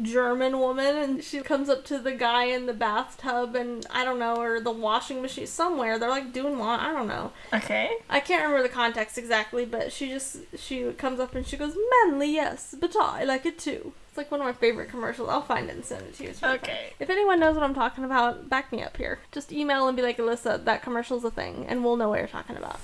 German 0.01 0.59
woman, 0.59 0.95
and 0.95 1.23
she 1.23 1.39
comes 1.41 1.69
up 1.69 1.85
to 1.85 1.99
the 1.99 2.11
guy 2.11 2.45
in 2.45 2.65
the 2.65 2.73
bathtub, 2.73 3.55
and 3.55 3.85
I 3.89 4.03
don't 4.03 4.19
know, 4.19 4.37
or 4.37 4.59
the 4.59 4.71
washing 4.71 5.21
machine 5.21 5.47
somewhere. 5.47 5.99
They're 5.99 6.09
like 6.09 6.33
doing 6.33 6.59
lawn. 6.59 6.79
I 6.79 6.91
don't 6.91 7.07
know. 7.07 7.31
Okay. 7.53 7.91
I 8.09 8.19
can't 8.19 8.43
remember 8.43 8.63
the 8.63 8.73
context 8.73 9.17
exactly, 9.17 9.65
but 9.65 9.91
she 9.91 10.09
just 10.09 10.37
she 10.57 10.91
comes 10.93 11.19
up 11.19 11.35
and 11.35 11.45
she 11.45 11.57
goes, 11.57 11.75
"Manly, 12.05 12.31
yes, 12.31 12.75
but 12.79 12.95
I 12.95 13.23
like 13.23 13.45
it 13.45 13.57
too." 13.59 13.93
It's 14.09 14.17
like 14.17 14.31
one 14.31 14.39
of 14.39 14.47
my 14.47 14.53
favorite 14.53 14.89
commercials. 14.89 15.29
I'll 15.29 15.41
find 15.41 15.69
it 15.69 15.75
and 15.75 15.85
send 15.85 16.01
it 16.03 16.15
to 16.15 16.23
you. 16.23 16.29
Really 16.29 16.39
fun. 16.39 16.55
Okay. 16.55 16.93
If 16.99 17.09
anyone 17.09 17.39
knows 17.39 17.55
what 17.55 17.63
I'm 17.63 17.75
talking 17.75 18.03
about, 18.03 18.49
back 18.49 18.71
me 18.71 18.81
up 18.81 18.97
here. 18.97 19.19
Just 19.31 19.51
email 19.51 19.87
and 19.87 19.95
be 19.95 20.01
like, 20.01 20.17
Alyssa, 20.17 20.63
that 20.65 20.81
commercial's 20.81 21.23
a 21.23 21.31
thing, 21.31 21.65
and 21.67 21.83
we'll 21.83 21.97
know 21.97 22.09
what 22.09 22.19
you're 22.19 22.27
talking 22.27 22.57
about. 22.57 22.79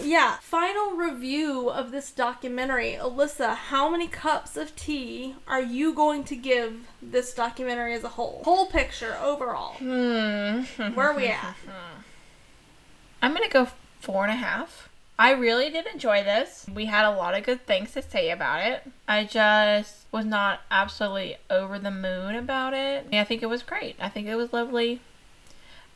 Yeah, 0.00 0.36
final 0.40 0.92
review 0.92 1.68
of 1.68 1.90
this 1.90 2.10
documentary. 2.10 2.96
Alyssa, 3.00 3.54
how 3.54 3.90
many 3.90 4.08
cups 4.08 4.56
of 4.56 4.74
tea 4.74 5.34
are 5.46 5.60
you 5.60 5.92
going 5.92 6.24
to 6.24 6.36
give 6.36 6.88
this 7.02 7.34
documentary 7.34 7.94
as 7.94 8.04
a 8.04 8.08
whole? 8.08 8.40
Whole 8.44 8.66
picture 8.66 9.16
overall. 9.22 9.74
Hmm. 9.74 10.62
Where 10.94 11.10
are 11.10 11.16
we 11.16 11.26
at? 11.26 11.56
I'm 13.20 13.32
gonna 13.34 13.48
go 13.48 13.68
four 14.00 14.24
and 14.24 14.32
a 14.32 14.36
half. 14.36 14.88
I 15.18 15.32
really 15.32 15.70
did 15.70 15.86
enjoy 15.86 16.24
this. 16.24 16.66
We 16.72 16.86
had 16.86 17.04
a 17.04 17.14
lot 17.14 17.36
of 17.36 17.44
good 17.44 17.66
things 17.66 17.92
to 17.92 18.02
say 18.02 18.30
about 18.30 18.66
it. 18.66 18.90
I 19.06 19.24
just 19.24 20.06
was 20.10 20.24
not 20.24 20.60
absolutely 20.70 21.36
over 21.48 21.78
the 21.78 21.90
moon 21.90 22.34
about 22.34 22.74
it. 22.74 23.06
I 23.12 23.24
think 23.24 23.42
it 23.42 23.46
was 23.46 23.62
great. 23.62 23.96
I 24.00 24.08
think 24.08 24.26
it 24.26 24.34
was 24.34 24.52
lovely. 24.52 25.00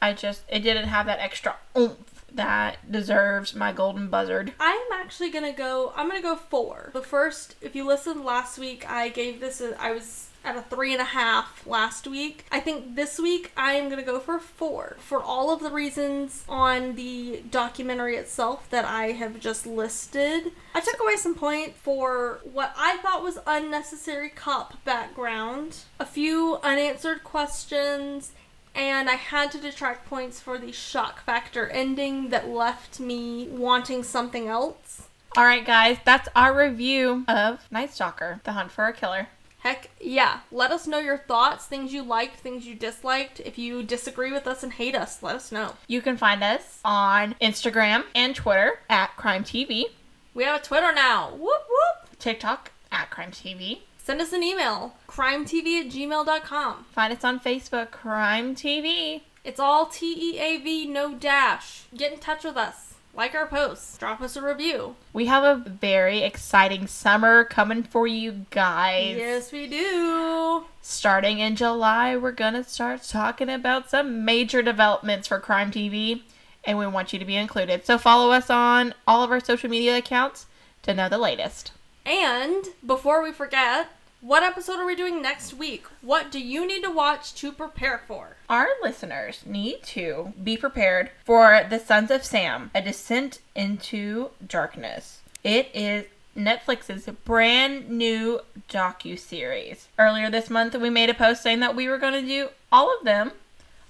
I 0.00 0.12
just 0.12 0.42
it 0.48 0.60
didn't 0.60 0.88
have 0.88 1.06
that 1.06 1.18
extra 1.18 1.56
oomph 1.76 2.15
that 2.36 2.90
deserves 2.90 3.54
my 3.54 3.72
golden 3.72 4.08
buzzard. 4.08 4.52
I'm 4.60 4.92
actually 4.92 5.30
gonna 5.30 5.52
go. 5.52 5.92
I'm 5.96 6.08
gonna 6.08 6.22
go 6.22 6.36
four. 6.36 6.90
The 6.92 7.02
first, 7.02 7.56
if 7.60 7.74
you 7.74 7.86
listened 7.86 8.24
last 8.24 8.58
week, 8.58 8.88
I 8.88 9.08
gave 9.08 9.40
this. 9.40 9.60
A, 9.60 9.80
I 9.82 9.92
was 9.92 10.28
at 10.46 10.56
a 10.56 10.62
three 10.62 10.92
and 10.92 11.02
a 11.02 11.06
half 11.06 11.66
last 11.66 12.06
week. 12.06 12.46
I 12.52 12.60
think 12.60 12.94
this 12.94 13.18
week 13.18 13.50
I 13.56 13.72
am 13.72 13.90
to 13.90 14.02
go 14.02 14.20
for 14.20 14.38
four 14.38 14.96
for 15.00 15.20
all 15.20 15.52
of 15.52 15.60
the 15.60 15.70
reasons 15.70 16.44
on 16.48 16.94
the 16.94 17.42
documentary 17.50 18.16
itself 18.16 18.70
that 18.70 18.84
I 18.84 19.06
have 19.12 19.40
just 19.40 19.66
listed. 19.66 20.52
I 20.74 20.80
took 20.80 21.00
away 21.00 21.16
some 21.16 21.34
point 21.34 21.74
for 21.74 22.40
what 22.44 22.72
I 22.76 22.98
thought 22.98 23.24
was 23.24 23.38
unnecessary 23.44 24.28
cop 24.28 24.84
background, 24.84 25.78
a 25.98 26.06
few 26.06 26.58
unanswered 26.62 27.24
questions, 27.24 28.32
and 28.76 29.08
I 29.08 29.14
had 29.14 29.50
to 29.52 29.58
detract 29.58 30.06
points 30.08 30.38
for 30.38 30.58
the 30.58 30.70
shock 30.70 31.24
factor 31.24 31.68
ending 31.68 32.28
that 32.28 32.48
left 32.48 33.00
me 33.00 33.48
wanting 33.48 34.02
something 34.04 34.46
else. 34.46 35.08
All 35.36 35.44
right, 35.44 35.66
guys, 35.66 35.98
that's 36.04 36.28
our 36.36 36.56
review 36.56 37.24
of 37.26 37.66
Night 37.70 37.92
Stalker: 37.92 38.40
The 38.44 38.52
Hunt 38.52 38.70
for 38.70 38.86
a 38.86 38.92
Killer. 38.92 39.28
Heck 39.60 39.90
yeah. 40.00 40.40
Let 40.52 40.70
us 40.70 40.86
know 40.86 40.98
your 40.98 41.18
thoughts, 41.18 41.66
things 41.66 41.92
you 41.92 42.02
liked, 42.02 42.36
things 42.36 42.66
you 42.66 42.74
disliked. 42.76 43.40
If 43.40 43.58
you 43.58 43.82
disagree 43.82 44.30
with 44.30 44.46
us 44.46 44.62
and 44.62 44.72
hate 44.72 44.94
us, 44.94 45.22
let 45.22 45.34
us 45.34 45.50
know. 45.50 45.74
You 45.88 46.00
can 46.00 46.16
find 46.16 46.44
us 46.44 46.78
on 46.84 47.34
Instagram 47.40 48.04
and 48.14 48.34
Twitter 48.36 48.78
at 48.88 49.16
Crime 49.16 49.42
TeaV, 49.42 49.86
We 50.34 50.44
have 50.44 50.60
a 50.60 50.64
Twitter 50.64 50.92
now. 50.94 51.30
Whoop 51.30 51.40
whoop. 51.68 52.18
TikTok 52.18 52.70
at 52.92 53.10
Crime 53.10 53.32
TeaV. 53.32 53.80
Send 54.06 54.20
us 54.20 54.32
an 54.32 54.44
email. 54.44 54.94
crimeteav 55.08 55.80
at 55.80 55.92
gmail.com. 55.92 56.86
Find 56.92 57.12
us 57.12 57.24
on 57.24 57.40
Facebook, 57.40 57.90
Crime 57.90 58.54
TeaV. 58.54 59.22
It's 59.42 59.58
all 59.58 59.86
T 59.86 60.14
E 60.16 60.38
A 60.38 60.58
V, 60.58 60.86
no 60.86 61.14
dash. 61.14 61.86
Get 61.92 62.12
in 62.12 62.20
touch 62.20 62.44
with 62.44 62.56
us. 62.56 62.94
Like 63.16 63.34
our 63.34 63.48
posts. 63.48 63.98
Drop 63.98 64.20
us 64.20 64.36
a 64.36 64.42
review. 64.42 64.94
We 65.12 65.26
have 65.26 65.42
a 65.42 65.68
very 65.68 66.22
exciting 66.22 66.86
summer 66.86 67.42
coming 67.42 67.82
for 67.82 68.06
you 68.06 68.46
guys. 68.50 69.16
Yes, 69.16 69.50
we 69.50 69.66
do. 69.66 70.66
Starting 70.82 71.40
in 71.40 71.56
July, 71.56 72.16
we're 72.16 72.30
gonna 72.30 72.62
start 72.62 73.02
talking 73.02 73.50
about 73.50 73.90
some 73.90 74.24
major 74.24 74.62
developments 74.62 75.26
for 75.26 75.40
Crime 75.40 75.72
TeaV, 75.72 76.22
and 76.62 76.78
we 76.78 76.86
want 76.86 77.12
you 77.12 77.18
to 77.18 77.24
be 77.24 77.34
included. 77.34 77.84
So 77.84 77.98
follow 77.98 78.30
us 78.30 78.50
on 78.50 78.94
all 79.04 79.24
of 79.24 79.32
our 79.32 79.40
social 79.40 79.68
media 79.68 79.96
accounts 79.96 80.46
to 80.82 80.94
know 80.94 81.08
the 81.08 81.18
latest. 81.18 81.72
And 82.04 82.66
before 82.86 83.20
we 83.20 83.32
forget, 83.32 83.88
what 84.26 84.42
episode 84.42 84.80
are 84.80 84.86
we 84.86 84.96
doing 84.96 85.22
next 85.22 85.54
week? 85.54 85.86
What 86.02 86.32
do 86.32 86.40
you 86.40 86.66
need 86.66 86.82
to 86.82 86.90
watch 86.90 87.32
to 87.36 87.52
prepare 87.52 88.02
for? 88.08 88.36
Our 88.48 88.66
listeners 88.82 89.44
need 89.46 89.84
to 89.84 90.32
be 90.42 90.56
prepared 90.56 91.12
for 91.24 91.64
The 91.70 91.78
Sons 91.78 92.10
of 92.10 92.24
Sam, 92.24 92.72
A 92.74 92.82
Descent 92.82 93.38
into 93.54 94.30
Darkness. 94.44 95.20
It 95.44 95.70
is 95.72 96.06
Netflix's 96.36 97.08
brand 97.24 97.88
new 97.88 98.40
docu-series. 98.68 99.86
Earlier 99.96 100.28
this 100.28 100.50
month, 100.50 100.74
we 100.74 100.90
made 100.90 101.08
a 101.08 101.14
post 101.14 101.44
saying 101.44 101.60
that 101.60 101.76
we 101.76 101.86
were 101.86 101.98
going 101.98 102.20
to 102.20 102.28
do 102.28 102.48
all 102.72 102.92
of 102.98 103.04
them 103.04 103.30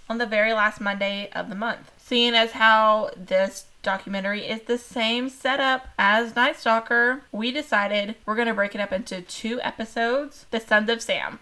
on 0.07 0.18
the 0.18 0.26
very 0.26 0.53
last 0.53 0.82
Monday 0.82 1.30
of 1.34 1.49
the 1.49 1.55
month. 1.55 1.91
Seeing 1.97 2.34
as 2.34 2.53
how 2.53 3.09
this 3.16 3.64
documentary 3.87 4.45
is 4.45 4.62
the 4.62 4.76
same 4.76 5.28
setup 5.28 5.87
as 5.97 6.34
Night 6.34 6.57
Stalker, 6.57 7.22
we 7.30 7.53
decided 7.53 8.16
we're 8.26 8.34
going 8.34 8.49
to 8.49 8.53
break 8.53 8.74
it 8.74 8.80
up 8.80 8.93
into 8.93 9.22
two 9.22 9.61
episodes 9.62 10.45
The 10.51 10.59
Sons 10.59 10.91
of 10.91 11.01
Sam. 11.01 11.39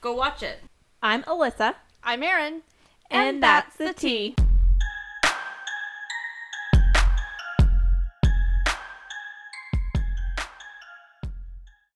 Go 0.00 0.14
watch 0.14 0.40
it. 0.40 0.60
I'm 1.02 1.24
Alyssa. 1.24 1.74
I'm 2.04 2.22
Erin. 2.22 2.62
And, 3.10 3.42
that's 3.42 3.74
the 3.76 3.92
tea. 3.92 4.36